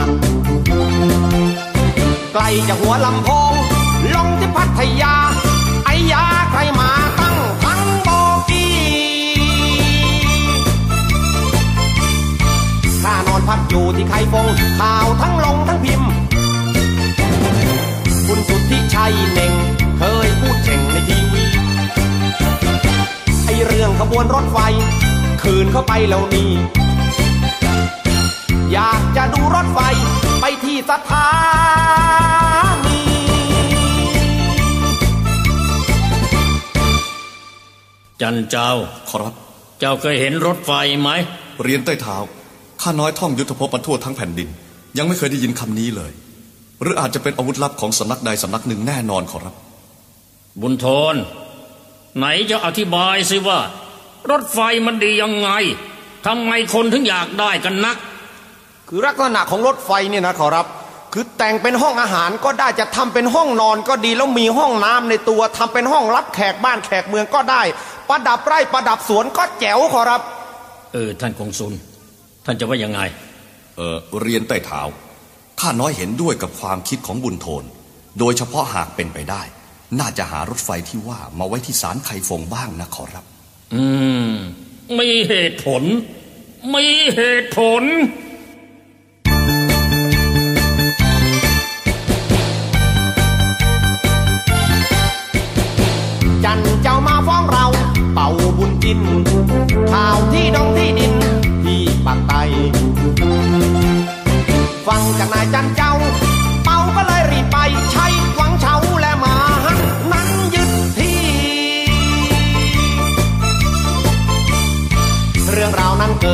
[2.32, 3.52] ไกลจากหัวลำโพง
[4.14, 5.14] ลงที่พัทยา
[5.84, 8.08] ไอ้ยาใครมาตั้งทั้งโบ
[8.50, 8.74] กี้
[13.02, 14.46] ข้านอนพักอยู่ที่ไข่ฟง
[14.80, 16.10] ข่าวทั้งลงทั้งพิมพ์
[18.26, 19.52] คุณสุทธิชัยเน่ง
[19.98, 21.33] เคยพูดเช่งในทีว
[23.66, 24.58] เรื่องขบวนรถไฟ
[25.42, 26.50] คืนเข้าไปแล้วนี่
[28.72, 29.80] อยากจะดูรถไฟ
[30.40, 31.30] ไปที่สถา
[32.86, 33.02] นี
[38.20, 38.70] จันเจ้า
[39.08, 39.34] ขอรับ
[39.80, 41.10] เจ้าเคยเห็นรถไฟไหม
[41.62, 42.16] เรียนใต้เท้า
[42.82, 44.48] ข้าน้อยท่องยุทธภพมาทั่วทั้งแผ่นดิน
[44.98, 46.12] ยังไม่เคยได้ยินคำนี้เลย
[46.82, 49.54] หรืออาจจะเป็นอาวุธลับของสำนักใดสำนักหนึ่งแน่นอนขอรับ
[50.60, 51.16] บุญโทน
[52.18, 53.58] ไหนจะอธิบายสิว่า
[54.30, 55.50] รถไฟมันดียังไง
[56.26, 57.96] ทำไมคนถึงอยากได้กันนัก
[58.88, 60.66] คือลักษณะของรถไฟเนี่ยนะขอรับ
[61.12, 67.62] คือแต่งเป็นห้องอาหารก็ได้จะทำเป็นห้องนอนก็ดีแล้วมีห้องน้ำในตัวทำเป็นห้องรับแขกบ้านแขกเมืองก็ได้
[68.08, 70.20] ประดับไร่ประดับสวนก็แจ๋วขอรับ
[70.92, 71.74] เออท่านคงซุน
[72.44, 73.00] ท่านจะว่ายังไง
[73.76, 74.80] เออเรียนใต้เท้า
[75.60, 77.64] ข้าน้อยเห็นด้วยกับความคิดของบุญโทน
[78.18, 79.42] โดยเฉพาะหากเป็นไปได้
[80.00, 83.24] น่าจะหารถไฟที่ว่ามาไว้ที่ศาลไข่ฟงบ้างนะขอรับ
[83.74, 83.84] อื
[84.28, 84.32] ม
[84.98, 85.82] มีเหตุผล
[86.74, 87.82] มีเหตุผล
[96.44, 97.66] จันเจ้ามาฟ้องเรา
[98.14, 98.28] เป่า
[98.58, 99.00] บุญจิน
[99.92, 101.14] ข่าวที่ดองที่ดิน
[101.64, 102.32] ที่ปากไต
[104.86, 105.92] ฟังจากนายจันเจ้า
[106.64, 107.56] เป่าก็เลยรีบไป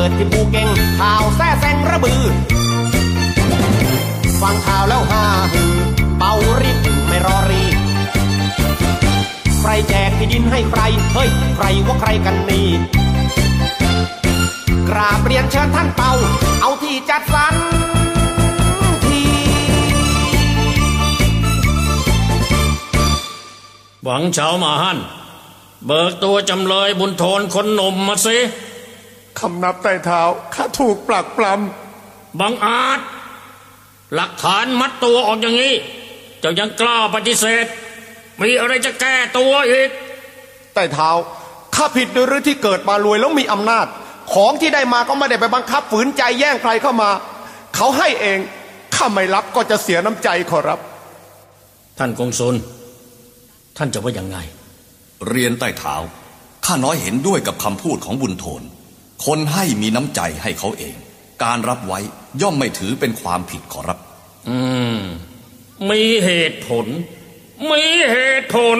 [0.01, 0.67] กิดที่ภูเก็ง
[0.99, 2.21] ข่าวแท้แซงระบือ
[4.41, 5.75] ฟังข่าวแล้วฮาฮือ
[6.17, 7.63] เป่ารีบไม่รอรี
[9.59, 10.81] ใครแจกที่ดินให้ใคร
[11.13, 12.67] เฮ้ย ใครว่าใครกันนี่
[14.89, 16.13] กราบเรียนเชิญท่านเป่า
[16.61, 17.55] เอาที่จัดสรร
[19.05, 19.21] ที
[24.03, 24.97] หวังเฉามาฮั่น
[25.85, 28.37] เบิกตัวจำเลยบุญโทนคนหนุ่มมาสิ
[29.41, 30.21] คำนับใต้เท้า
[30.55, 31.45] ข้าถูกปลักปล
[32.39, 32.99] บังอาจ
[34.15, 35.73] หลักฐานมัดตัวออกอย่างนี้
[36.39, 37.65] เจ้ายังกล้าปฏิเสธ
[38.41, 39.89] มีอะไรจะแก้ตัวอีก
[40.73, 41.09] ใต้เท้า
[41.75, 43.87] ข้าผิดโดยหรือที่เกิดมารวยแล้วมีอำนาจ
[44.33, 47.09] ของที่ได้มาก็ไม่ได้ไปบังคับฝืนใจแย่งใครเข้ามา
[47.75, 48.39] เขาให้เอง
[48.95, 50.79] ข้าไม่รับก็จะเสียน้ำใจขอรับ
[51.97, 52.55] ท่านกงสุน
[53.77, 54.37] ท่านจะว่ายังไง
[55.29, 55.95] เรียนใต้เท้า
[56.65, 58.61] ข้าน้อยเห็นด้วยกับคำพูดของบุญโทน
[59.25, 60.95] คนให้มีน้ำใจให้เขาเอง
[61.43, 61.99] การรับไว้
[62.41, 63.99] ย่อมไม่ถือเป็นความผิดขอรับ
[64.49, 64.59] อื
[64.95, 64.99] ม
[65.89, 66.85] มีเหตุผล
[67.71, 68.79] มีเหตุผล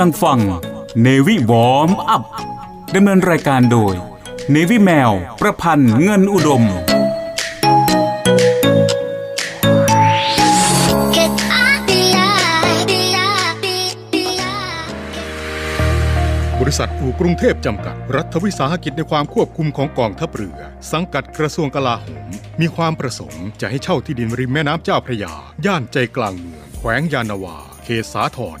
[0.00, 0.40] ำลังฟัง
[1.02, 2.22] เนวิวอมอัพ
[2.94, 3.94] ดำเนินรายการโดย
[4.50, 6.62] เนวิแมว ประพันธ์เงินอุดม
[16.60, 20.58] บริษัทอู่กรุงเทพจำกัด รัฐวิสาหกิจในความควบคุมของกองทัพเรือ
[20.92, 22.28] สังกัดกระทรวงกลาโหม
[22.60, 25.34] มีความประสงค์จะให้เช่าที่ดินริมแม่น้ำเจ้าพระยา
[25.66, 28.60] ย่านใจกลางเมือง แขวงยานนาวา เขตสาทร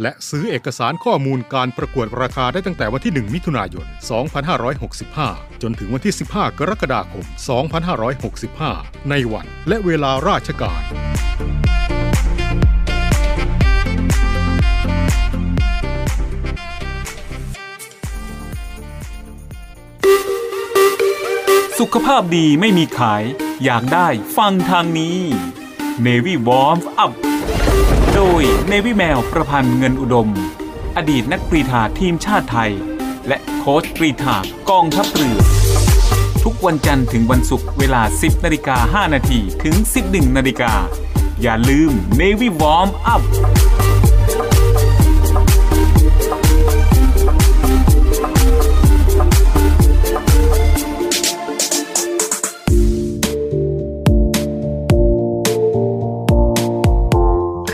[0.00, 3.86] และซื้อเอกสารข้อมูลการประกวดราคาได้ตั้งแต่วันที่ 1 มิถุนายน
[4.94, 7.24] 2565 จนถึงวันที่ 15 กรกฎาคม
[8.36, 10.82] 2565 ในวันและเวลาราชการ
[21.80, 23.22] สุขภาพดีไม่มีขาย
[23.64, 25.18] อยากได้ฟังทางนี้
[26.06, 27.12] Navy Warm Up
[28.16, 30.28] โดยเนวิแมวประพันธ์เงินอุดม
[30.96, 32.72] อดีตนักกรีฑาทีมชาติไทย
[33.28, 34.36] และโค้ชกรีฑา
[34.70, 35.38] กองทัพเรือ
[36.44, 39.74] ทุกวันจันทร์ถึงวันศุกร์เวลา 10นาฬิกา5นาทีถึง
[40.06, 40.72] 11นาฬิกา
[41.42, 41.90] อย่าลืม
[42.20, 43.22] Navy Warm Up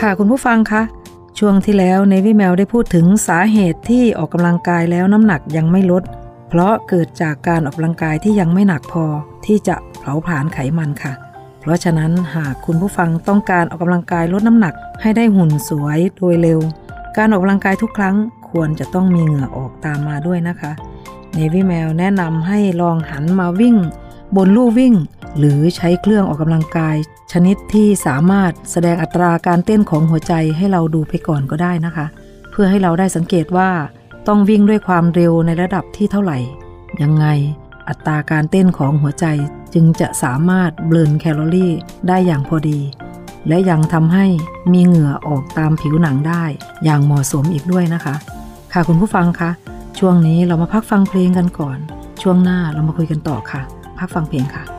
[0.03, 0.81] ค่ะคุณผู้ฟังคะ
[1.39, 6.03] ช่วงที่แล้วในวิแมวได้พูดถึงสาเหตุที่ออกกำลังกายแล้วน้ำหนักยังไม่ลด
[6.49, 9.05] เพราะเกิดจากการออกกำลังกายที่ยังไม่หนักพอ
[9.45, 11.13] ที่จะเผาผลาญไขมันค่ะ
[11.59, 16.59] เพราะฉะนั้นหากคุณผู้ฟังต้องการออกกำลังกายลดน้ำหนักให้ได้หุ่นสวยโดยเร็ว
[17.17, 18.15] การออกกำลังกายทุกครั้ง
[18.49, 20.71] ควรจะต้องมีเหงื่อออกตามมาด้วยนะคะ
[21.33, 23.75] เนวิแมวแนะนำให้ลองหันมาวิ่ง
[24.35, 24.93] บนลู่วิ่ง
[25.37, 26.95] หรือใช้เครื่องออกกำลังกาย
[27.31, 32.05] ชนิดที่สามารถแสดงอัตราการเต้นของหัวใจให้เราดูไปก่อนก็ได้นะคะ
[32.51, 33.69] เพื่อให้เราได้สังเกตว่า
[34.27, 36.37] ต้องวิ่งด้วยความเร็วในระดับที่เท่าไหร่
[37.01, 37.25] ยังไง
[37.89, 39.25] อัตราการเต้นของหัวใจ
[39.73, 41.73] จึงจะสามารถเบิร์นแคลอรี่
[42.07, 42.79] ได้อย่างพอดี
[43.47, 44.25] และยังทำให้
[44.73, 46.43] มีเหงื่อออกตามผิวหนังได้
[46.83, 48.15] อย่างเหมาะสมอีกด้วยนะคะ
[48.73, 49.49] ค่ะคุณผู้ฟังคะ
[49.99, 51.77] ช่วงนี้เรามาพักฟังเพลงกันก่อน
[52.21, 53.61] ช่วงหน้าเรามาคุยกันต่อค่ะ
[53.99, 54.78] พักฟังเพลงค่ะ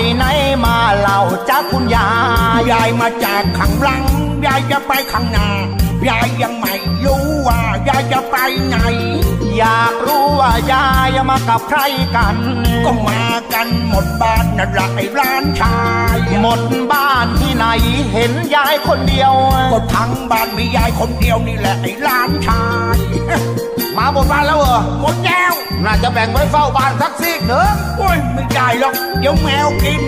[0.00, 0.26] ไปไหน
[0.64, 1.18] มาเล่า
[1.48, 2.08] จ้าคุณยา
[2.56, 4.04] ยยายมาจากขังหลัง
[4.46, 5.48] ยายจะไปข้างหน้า
[6.08, 6.74] ยายยังไม่
[7.04, 8.36] รู้ว่ายายจะไป
[8.68, 8.76] ไหน
[9.58, 11.80] อยากรู้ว่ายายมากับใคร
[12.16, 12.36] กัน
[12.84, 13.24] ก็มา
[13.54, 15.80] กันหมดบ้านนั่นละไอ้ร้านชา
[16.16, 16.60] ย หมด
[16.92, 17.64] บ้านที่ไหน
[18.12, 19.32] เห็นยายคนเดียว
[19.72, 22.64] ก็ทั้งบ้านมียายคนเดียวนี่แหละไอ้ร้านชา
[22.94, 22.96] ย
[23.96, 25.52] มาหมดบ้านแล้วเหรอหมดแล้ว
[25.84, 27.68] น่าจะแบ่งไว้เฝ้าบ้านสักซีกเนอะ
[27.98, 30.02] โอ้ยไม่ได้หรอกเดี๋ยวแมวกิน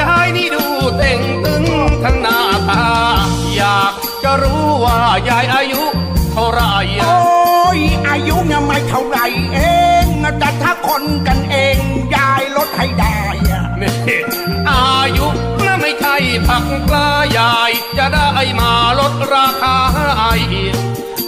[0.00, 0.64] ยายนี่ดู
[0.96, 1.64] เต่งตึง
[2.04, 2.38] ทั้งหน้า
[2.70, 2.84] ตา
[3.56, 3.94] อยาก
[4.24, 5.82] จะรู้ว่ายายอายุ
[6.32, 6.62] เท่าไหร
[7.00, 7.18] โอ้
[7.78, 9.18] ยอายุยังไม่เท่าไหร
[9.54, 9.58] เอ
[10.04, 10.06] ง
[10.38, 11.78] แต่ถ้าคนกันเอง
[12.16, 13.18] ยายลดให้ได้
[13.50, 13.92] อะนี่
[14.70, 15.26] อายุ
[15.64, 18.28] น่ะไม่ใช่ผักปลายายจะได้
[18.60, 20.34] มาลดราคาให้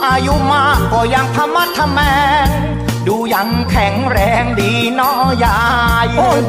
[0.04, 1.98] อายุมากก็ยังธรรมะทแม
[2.46, 2.48] ง
[3.06, 5.12] ดูยังแข็งแรงดีเน้อ
[5.44, 5.60] ยา
[6.04, 6.40] ยโอ้ย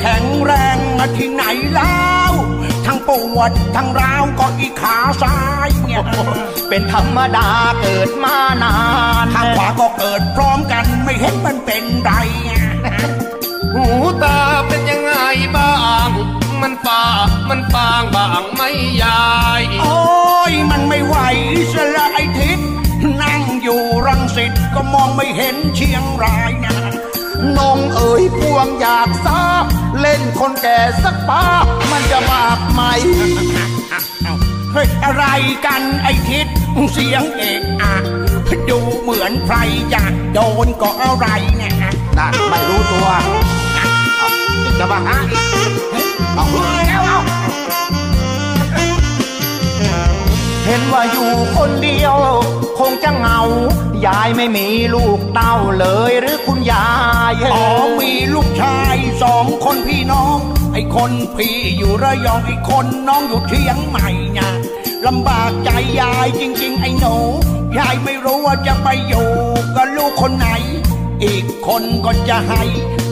[0.00, 1.44] แข็งแรงมาที่ไหน
[1.74, 2.32] แล้ว
[2.86, 6.02] ทั้งปวดทั้งร้าวก็อีขาซ้ายเนี่ย
[6.68, 7.48] เป็นธรรมดา
[7.80, 8.74] เกิดมานา
[9.24, 12.12] นทางขวาก็เกิดพร้อมกันไม่เห็นมันเป็นไร
[12.48, 12.66] อะ
[13.74, 13.86] หู
[14.22, 14.38] ตา
[14.68, 15.14] เป็นยังไง
[15.56, 15.74] บ้า
[16.06, 16.08] ง
[16.60, 17.02] มันฟ้า
[17.48, 18.70] มันฟางบ้างไหม่
[19.02, 19.26] ยา
[19.60, 19.98] ย โอ้
[20.50, 21.16] ยมันไม่ไหว
[21.72, 22.60] สละไอทิศ
[23.22, 24.25] นั่งอยู่รังสิต
[24.76, 26.76] ก็มองไม่เห็นเชียงรายนะ
[27.58, 29.64] นงเอ๋ยพวงอยากทราบ
[30.00, 32.82] เล่นคนแก่สักป้าบมันจะบาปไหม
[34.72, 35.24] เฮ้ยอะไร
[35.66, 36.46] กันไอทิศ
[36.92, 37.94] เสียงเอกอะ
[38.70, 39.56] ดูเหมือนใคร
[39.90, 41.74] อยากโดนก็อะไรเนี่ย
[42.18, 43.08] นั่นไม่รู้ตัว
[44.78, 45.18] จะมาหา
[46.34, 46.46] เอา
[46.78, 47.20] แล้วเอา
[48.05, 52.16] เเห็นว่าอยู่คนเดียว
[52.78, 53.40] คงจะเหงา
[54.06, 56.88] ยายไม่มีลูกเต้าเลยหรือคุณยา
[57.32, 57.66] ยอ๋อ
[58.00, 60.38] มีลูกชายสองคนพี่น้อง
[60.72, 64.52] ไอ้คนพี่อยู่ระยองไอ้คนน้องอยู่เชียงใหม่เนี่ย
[65.06, 67.14] ลำบากใจยายจริง ๆ ไอ้หนู
[67.78, 69.28] ยายไม่รู้ว่าจะไปอยู่
[69.76, 70.48] กับลูกคนไหน
[71.24, 72.62] อีกคนก็จะให้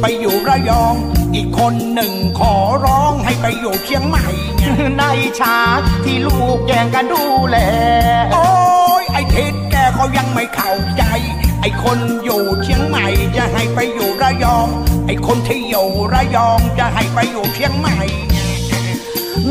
[0.00, 0.94] ไปอยู่ระยอง
[1.34, 4.26] อีกคนหนึ่งขอร้องให้ไปอยู่เชียงใหม่
[4.56, 5.04] เนี่ยใน
[5.40, 5.58] ชา
[6.04, 7.58] ที่ลูกแย่งกันดูแล
[8.32, 8.48] โอ้
[9.02, 11.04] ยไอ้ทิศแกเขายังไม่เข้าใจ
[11.60, 13.06] ไอ้คนอยู่เชียงใหม่
[13.36, 14.68] จะให้ไปอยู่ระยอง
[15.06, 17.98] ไอ้คนที่อยู่ระยองจะให้ไปอยู่เชียงใหม่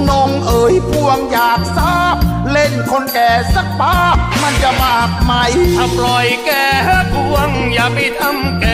[0.09, 2.15] นงเอ๋ยพวงอยากทราบ
[2.51, 5.31] เล่นคนแก่สักป้าบมันจะบาปไหม
[5.77, 6.51] ถ้าปล่อยแก
[7.13, 8.65] พวงอย่าไปทำแก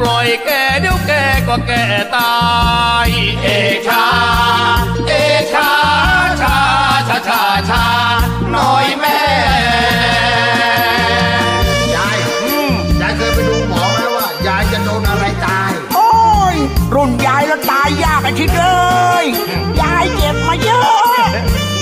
[0.00, 1.12] ปล่อยแกเดี๋ยวแก
[1.48, 1.72] ก็แก
[2.16, 2.34] ตา
[3.06, 3.08] ย
[3.42, 3.46] เอ
[3.86, 4.04] ชา
[5.08, 5.12] เอ
[5.52, 5.70] ชา
[6.42, 6.58] ชา
[7.08, 7.84] ชาชาชา
[8.54, 9.20] น้อยแม่
[11.94, 16.08] ยายอืมยายเคยไปดูหมอไหมว่ายายจะโดนอะไรตาย โอ้
[16.54, 16.56] ย
[16.94, 18.66] รุ่นยายแล้วตายยากไอ้ทิศเล
[19.22, 19.24] ย
[19.80, 21.26] ยายเจ็บมาเยอะ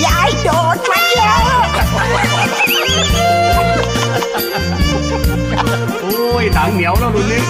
[0.05, 1.59] ยายโดนมาเยอะ
[6.01, 7.43] โอ้ยหนังเหนียวแล้วรุ่นนี้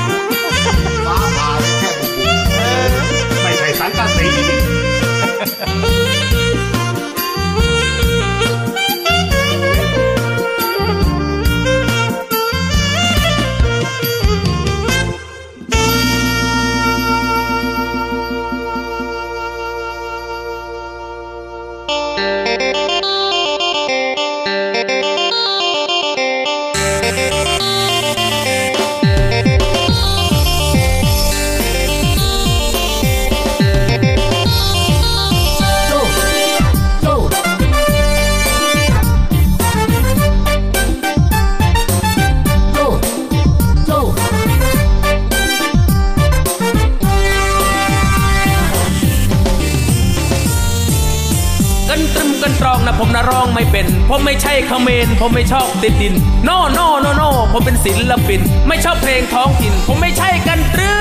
[55.19, 56.13] ผมไม่ชอบติดดิน
[56.45, 60.93] no no no no ผมเป็นศิลปิน ไม่ชอบเพลงท้องถิ่น ผมไม่ใช่กันตรึ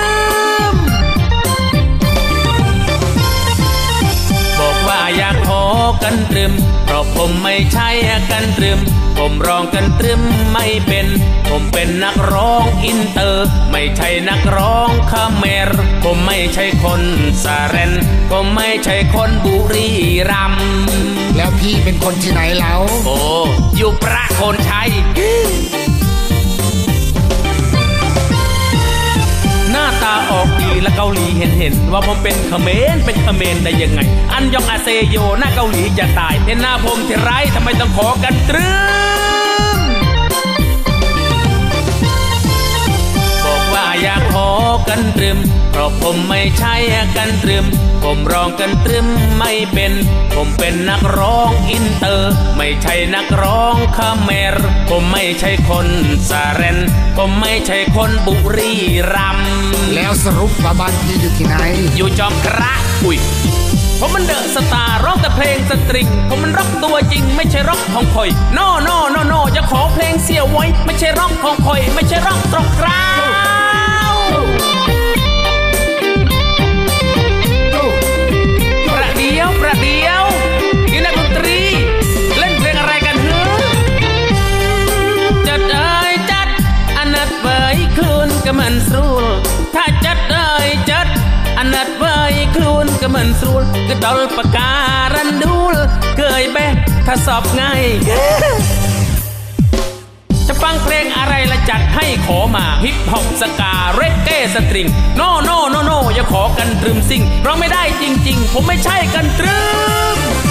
[0.72, 0.74] ม
[4.58, 5.62] บอกว่าอยากขอ
[6.02, 6.52] กันตรึม
[6.84, 7.88] เพราะผมไม่ใช่
[8.30, 8.78] กันตรึม
[9.18, 11.06] ผมร้องกันตรึมไม่เป็น
[11.48, 15.70] ผมเป็นนักร้องอินเตอร์ ไม่ใช่นักร้องขแมร์
[16.04, 17.02] ผมไม่ใช่คน
[17.44, 17.92] สาเรน
[18.30, 19.88] ผมไม่ใช่คนบุรี
[20.30, 23.16] รัมย์ แล้วพี่เป็นคนที่ไหนแล้ว โอ้
[23.76, 24.90] อยู่ประโคนชัย
[29.70, 34.00] หน้าตาออกดีและเกาหลีเห็นเห็นว่าผมเป็นเขมรเป็นเขมรได้ยังไง
[34.32, 38.68] อันยองอาเซโยหน้าเกาหลีจะตายเห็นหน้าผมที่ไรทำไมต้องขอกันตรึ
[44.14, 44.50] อกว่าอยากขอ
[44.88, 45.38] กันตรึม
[45.70, 46.74] เพราะผมไม่ใช่
[47.16, 47.64] กันตรึม
[48.02, 49.06] ผมร้องกันตรึม
[49.38, 49.92] ไม่เป็น
[50.34, 54.56] ผมเป็นนักร้องอินเตอร์ ไม่ใช่นักร้องขแมร์
[54.90, 55.86] ผมไม่ใช่คน
[56.30, 56.78] สาเรน
[57.16, 58.72] ผมไม่ใช่คนบุรี
[59.14, 59.50] รัมย์
[59.94, 61.56] แล้วสรุปว่าบ้านพี่อยู่ที่ไหน
[61.96, 62.72] อยู่จอมพระ
[63.04, 63.18] อุ้ย
[64.00, 73.55] ผมมันเดอะสตาร์ร้องแต่เพลงสตริง ผมมันร็อกตัวจริง ไม่ใช่ร็อกคงคย no no no no อย่าขอเพลงเสียไว้ ไม่ใช่ร็อกของคอย ไม่ใช่ร็อกตรงกลา
[79.82, 80.24] เดียว
[80.92, 81.58] มีนี่นักดนตรี
[82.38, 83.40] เล่นเพลงอะไรกันเฮ้
[85.48, 86.48] จัดเอ้ยจัด
[86.96, 89.10] อันนัดเบยคลุนก็มันสู้
[89.74, 91.06] ถ้าจัดเอ้ยจัด
[91.58, 93.56] อันนัดเบยคลุนก็มันสู้
[93.88, 94.72] ก็ดอลปากกา
[95.14, 95.76] รันดูล
[96.16, 96.74] เกยแบะ
[97.06, 97.82] ถ้าสอบง่าย
[100.48, 109.58] จะฟังเพลงอะไรละจัดให้ขอมาฮิปฮอปสกาเรกเก้สตริง โนโนโนโนอย่าขอกันตรึมซิ่งเราไม่ได้จริง ๆ ผมไม่ใช่กันตรึ
[110.16, 110.45] ม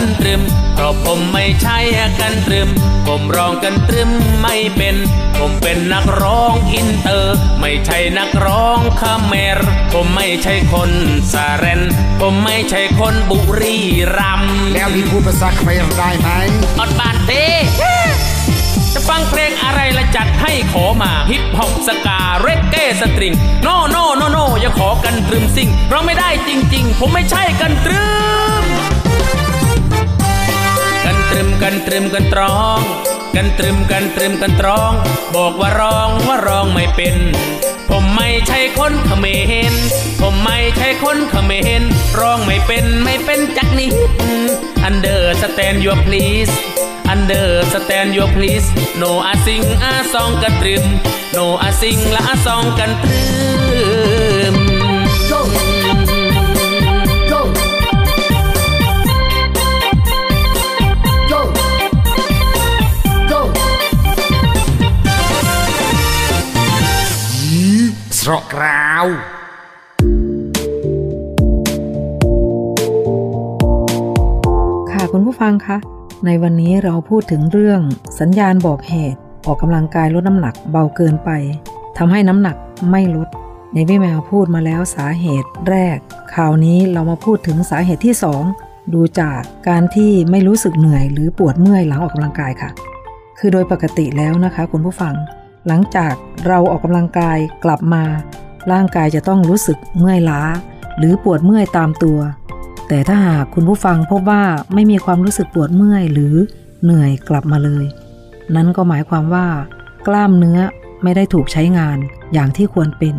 [0.00, 0.42] กันตรึม
[0.74, 1.78] เพราะผมไม่ใช่
[2.20, 2.68] กันตรึม
[3.06, 4.10] ผมร้องกันตรึม
[4.42, 4.96] ไม่เป็น
[5.38, 9.58] ผมเป็นนักร้องอินเตอร์ ไม่ใช่นักร้องขแมร์
[9.92, 10.90] ผมไม่ใช่คน
[11.32, 11.82] สาเรน
[12.20, 13.78] ผมไม่ใช่คนบุรี
[14.16, 16.28] รัมย์แล้วพี่พูดภาษาเขมรได้ไหม
[16.78, 17.44] อดบานเต้
[18.94, 28.04] จะฟังเพลงอะไรละจัดให้ขอมาฮิปฮอปสกาเรกเก้สตริง no no no no อย่าขอกันตรึมซิงเราไม่ได้จริง ๆ ผมไม่ใช่กันตรึ
[28.47, 28.47] ม
[31.62, 32.80] กันตรึมกันตรึมกันตรอง
[33.34, 34.92] กันตรึมกันตรึมกันตรอง
[35.36, 37.16] บอกว่าร้องว่าร้องไม่เป็น
[37.90, 39.26] ผมไม่ใช่คนเขม
[39.72, 39.74] ร
[40.20, 41.82] ผมไม่ใช่คนเขมร
[42.20, 43.94] ร้องไม่เป็นไม่เป็นจักนิด
[44.88, 46.52] Understand your please
[47.14, 48.66] Understand your please
[49.00, 50.84] No อาสิงอาซองกันตรึม
[51.36, 53.22] No อาสิงละอาซองกันตรึ
[54.27, 54.27] ม
[68.30, 69.06] รกราว
[74.90, 75.76] ค่ะคุณผู้ฟังคะ
[76.26, 77.80] ในวันนี้เราพูดถึงเรื่อง
[78.20, 81.30] สัญญาณบอกเหตุ ออกกำลังกายลดน้ำหนักเบาเกินไป
[81.98, 82.56] ทำให้น้ำหนัก
[82.90, 83.28] ไม่ลด
[83.72, 85.96] ในวิแมวพูดมาแล้วสาเหตุแรก
[86.32, 88.14] คราวนี้เรามาพูดถึงสาเหตุที่
[88.54, 92.70] 2 ดูจากการที่ไม่รู้สึกเหนื่อยหรือปวดเมื่อยหลังออกกำลังกายค่ะ
[93.38, 95.14] คือโดยปกติแล้วนะคะ คุณผู้ฟัง
[95.68, 96.14] หลังจาก
[96.46, 98.04] เราออกกำลังกายกลับมา
[98.72, 100.40] ร่างกายจะต้องรู้สึกเมื่อยล้า
[100.98, 102.18] หรือปวดเมื่อยตามตัว
[102.88, 104.44] แต่ถ้าหากคุณผู้ฟังพบว่า
[104.74, 106.34] ไม่มีความรู้สึกปวดเมื่อยหรือ
[106.82, 107.84] เหนื่อยกลับมาเลย
[108.54, 109.46] นั้นก็หมายความว่า
[110.06, 110.58] กล้ามเนื้อ
[111.02, 111.98] ไม่ได้ถูกใช้งาน
[112.32, 113.14] อย่างที่ควรเป็น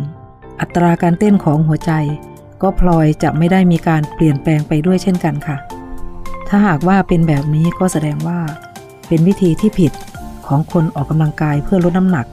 [0.60, 1.92] อัตราการเต้นของหัวใจ
[2.62, 5.56] ก็พลอยจะไม่ได้มีการเปลี่ยนแปลงไปด้วยเช่นกันค่ะ
[6.48, 8.40] ถ้าหากว่าเป็นแบบนี้ก็แสดงว่า
[9.08, 9.92] เป็นวิธีที่ผิด
[10.50, 12.26] ของคนออกกำลังกายเพื่อลดน้ำหนัก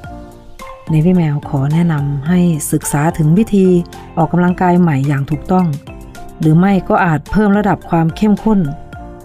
[0.90, 2.40] ในพี่แมวขอแนะนำให้
[2.72, 3.68] ศึกษาถึงวิธี
[4.18, 5.68] ออกกำลังกายใหม่อย่างถูกต้อง
[6.40, 8.60] หรือไม่ก็อาจเพิ่มระดับความเข้มข้น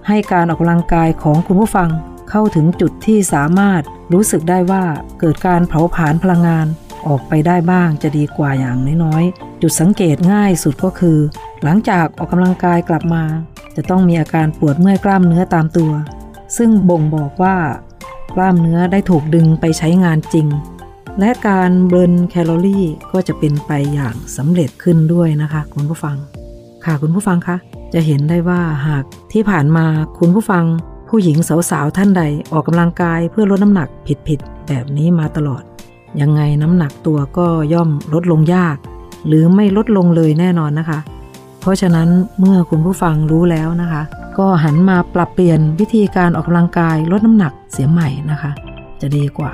[0.08, 1.90] ให้การออกกำลังกายของคุณผู้ฟัง
[2.30, 3.82] เข้าถึงจุดที่สามารถ
[4.12, 4.84] รู้สึกได้ว่า
[5.20, 6.66] เกิดการเผาผลาญพลังงาน
[7.06, 11.18] ออกไปได้บ้างจะดีกว่าอย่างน้อยๆ จุดสังเกตง่ายสุดก็คือ
[11.62, 13.24] หลังจากออกกำลังกายกลับมา
[13.76, 15.92] จะต้องมีอาการปวดเมื่อยกล้ามเนื้อตามตัว
[16.56, 17.56] ซึ่งบ่งบอกว่า
[18.34, 20.46] กล้ามเนื้อได้ถูกดึงไปใช้งานจริง
[21.18, 26.16] และการเบิร์นแคลอรี่ก็จะเป็นไปอย่างสำเร็จขึ้นด้วยนะคะ คุณผู้ฟัง
[26.84, 27.56] ค่ะคุณผู้ฟังคะ
[27.94, 29.86] จะเห็นได้ว่าหากที่ผ่านมา
[30.18, 30.64] คุณผู้ฟัง
[31.08, 31.36] ผู้หญิง
[31.70, 32.22] สาวๆท่านใด
[32.52, 33.88] ออกกำลังกายเพื่อลดน้ำหนัก
[34.28, 35.62] ผิดๆแบบนี้มาตลอด
[36.20, 38.76] ยังไงน้ำหนักตัวก็ย่อมลดลงยาก
[39.26, 40.98] หรือไม่ลดลงเลยแน่นอนนะคะ
[41.62, 42.08] เพราะฉะนั้น
[42.38, 44.02] เมื่อคุณผู้ฟังรู้แล้วนะคะ
[44.38, 48.50] ก็หันมาปรับเปลี่ยนวิธีการออกกำลังกายลดน้ำหนักเสียใหม่นะคะ
[49.00, 49.52] จะดีกว่า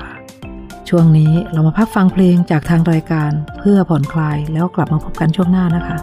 [0.89, 5.97] ช่วงนี้เรามาพักฟังเพลงจากทางรายการเพื่อผ่อนคลายแล้วกลับมาพบกันช่วงหน้านะคะ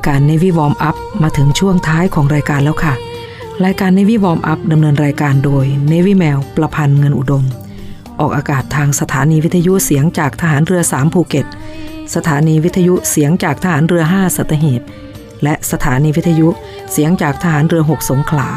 [0.00, 2.94] ายการ Navy Warm Up มาถึงช่วงท้ายของรายการแล้วค่ะ
[3.64, 7.44] รายการ Navy Warm Up ดำเนินรายการโดย Navy แมวประพันธ์เงินอุดม
[8.20, 11.46] ออกอากาศทางสถานีวิทยุเสียงจากทหารเรือ 3 ภูเก็ต
[12.14, 14.82] สถานีวิทยุเสียงจากทหารเรือ 5 สัตหีบ
[15.42, 16.48] และสถานีวิทยุ
[16.92, 18.48] เสียงจากทหารเรือ 6 สงขลา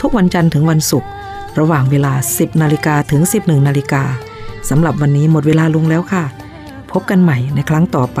[0.00, 1.10] ทุกวันจันทร์ถึงวันศุกร์
[1.58, 4.02] ระหว่างเวลา 10นาฬิกาถึง 11นาฬิกา
[4.68, 6.24] สำหรับวันนี้หมดเวลาลงแล้วค่ะ
[6.92, 8.20] พบกันใหม่ในครั้งต่อไป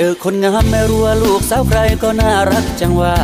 [0.08, 3.16] อคนงามไม่รู้ว่าลูกสาวใครก็น่ารักจังว่า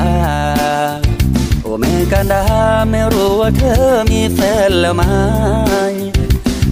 [1.62, 2.42] โอแม่กันดา
[2.90, 5.02] ไม่รู้ว่าเธอมีแฟนแล้วไหม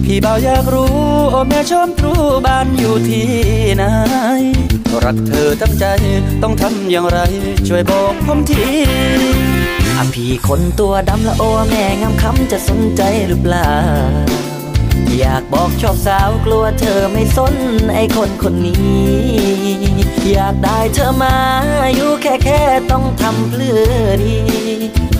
[0.03, 0.95] พี่เบ่าวอยากรู้
[1.31, 2.13] โอแม่ชมตรู
[2.45, 3.29] บ้านอยู่ที่
[3.75, 3.83] ไหน
[5.05, 5.85] รักเธอทั้งใจ
[6.41, 7.19] ต้องทำอย่างไร
[7.67, 8.65] ช่วยบอกผมที
[9.97, 13.69] อะพี่คนตัวดำละโอแม่งามคำจะสนใจหรือเปล่า
[15.19, 17.55] อยากบอกชอบสาวกลัวเธอไม่สน
[17.93, 21.35] ไอคนคนนี้ อยากได้เธอมา
[21.95, 24.37] อยู่แค่แค่ต้องทำเพื่อดี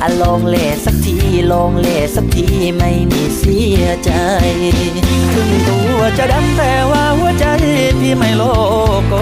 [0.01, 1.17] อะลองเล่สักที
[1.51, 2.45] ลองเล่สักที
[2.77, 4.11] ไม่มีเสียใจ
[5.33, 7.45] ถึงตัวจะดำแต่ว่าหัวใจ
[7.99, 8.43] พี่ไม่โล
[9.09, 9.13] โก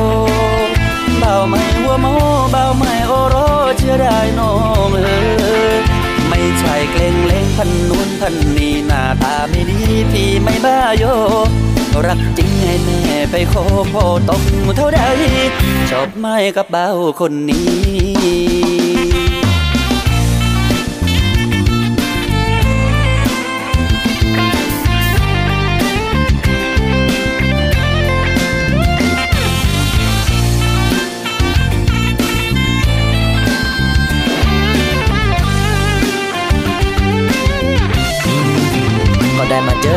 [1.20, 2.06] เบาไม่หัวโม
[2.52, 3.36] เบาไม่โอโร
[3.78, 4.52] เชื่อได้น้อ
[4.88, 5.00] งเอ
[5.74, 5.91] อ
[6.42, 9.80] ไม่ใช่เกรงเล่งพันนู้นพันนี้หน้าตาไม่ดี
[10.12, 11.04] พี่ไม่บ้าโย
[12.08, 13.00] รักจริงให้แม่
[13.32, 13.54] ไปโค
[13.92, 14.44] โพ่อตก
[14.78, 15.00] เท่าใด
[15.90, 16.88] ชอบไม่กับเบา
[17.20, 19.11] คนนี้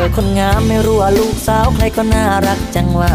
[0.04, 3.12] อคนงามไม่รู้ว่าลูกสาวใครก็น่ารักจังว่า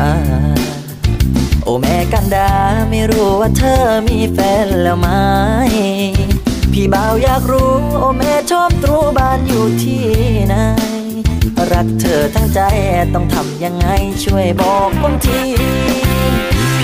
[1.63, 2.51] โอ้แม่กันดา
[2.89, 5.07] ไม่รู้ว่าเธอมีแฟนแล้วไหม
[6.73, 10.03] พี่บ่าวอยากรู้ โอ้แม่ชอบตรูบ้านอยู่ที่
[10.47, 10.55] ไหน
[11.71, 12.59] รักเธอทั้งใจ
[13.13, 13.87] ต้องทำยังไง
[14.23, 15.41] ช่วยบอกผมที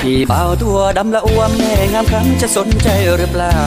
[0.01, 3.59] พี่บ่าวตัวดำละอ้วมแม่งามครั้งจะสนใจหรือเปล่า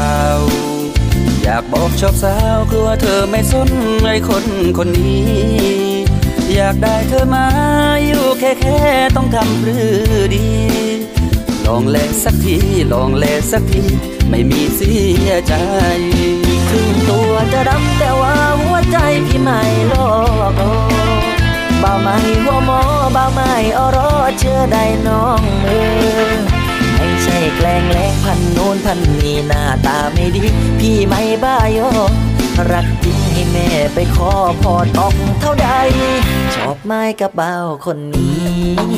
[1.43, 3.71] อยากบอกชอบสาวกลัวเธอไม่สน
[4.03, 4.45] ไอ้คน
[4.79, 5.98] คนนี้
[6.55, 7.47] อยากได้เธอมา
[8.07, 8.81] อยู่แค่แค่
[9.17, 9.79] ต้องทำหรื
[10.21, 10.49] อดี
[11.67, 12.57] ลองแลสักที
[12.93, 13.83] ลองแลสักที
[14.31, 14.95] ไม่มีเสี
[15.29, 15.55] ยใจ
[16.71, 19.95] ถึงตัวจะดำแต่ว่าหัวใจพี่ไม่โล
[20.59, 20.61] ก
[21.83, 22.81] บ่าไม่หัวหมอ
[23.17, 25.69] บ่าไม่อรอเชื่อได้น้องเอ
[26.33, 26.37] อ
[26.95, 30.45] ไม่ใช่แกล้งแลงพันโน้นพันนี้หน้าตาไม่ดี
[30.81, 31.79] พี่ไม่บ้าโย
[32.71, 34.33] รักจริง แม่ไปขอ
[34.63, 35.69] พอตอกเท่าใด
[36.55, 38.89] ชอบไม้กระเบาคนนี้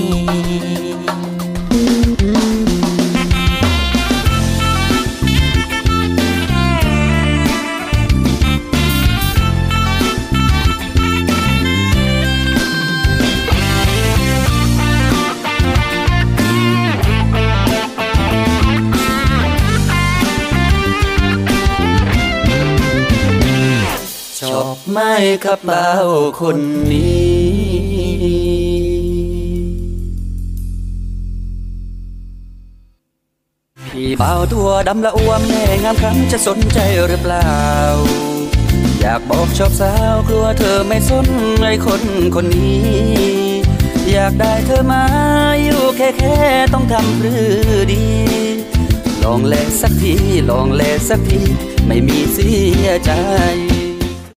[24.92, 25.12] ไม้
[25.44, 25.88] กับเบา
[26.40, 26.58] คน
[26.92, 27.90] นี้
[33.86, 36.78] พี่เบาตัวดำละอ้วมแม่งามครั้งจะสนใจ
[37.08, 37.50] หรือเปล่า
[39.00, 41.26] อยากบอกชอบสาวกลัวเธอไม่สน
[41.60, 42.02] ไอ้คน
[42.34, 42.80] คนนี้
[44.12, 45.04] อยากได้เธอมา
[45.62, 46.36] อยู่แค่แค่
[46.72, 47.48] ต้องทำหรือ
[47.92, 48.04] ดี
[49.22, 50.14] ลองแลสักที
[50.50, 51.40] ลองแลสักที
[51.86, 52.50] ไม่มีเสี
[52.84, 53.12] ยใจ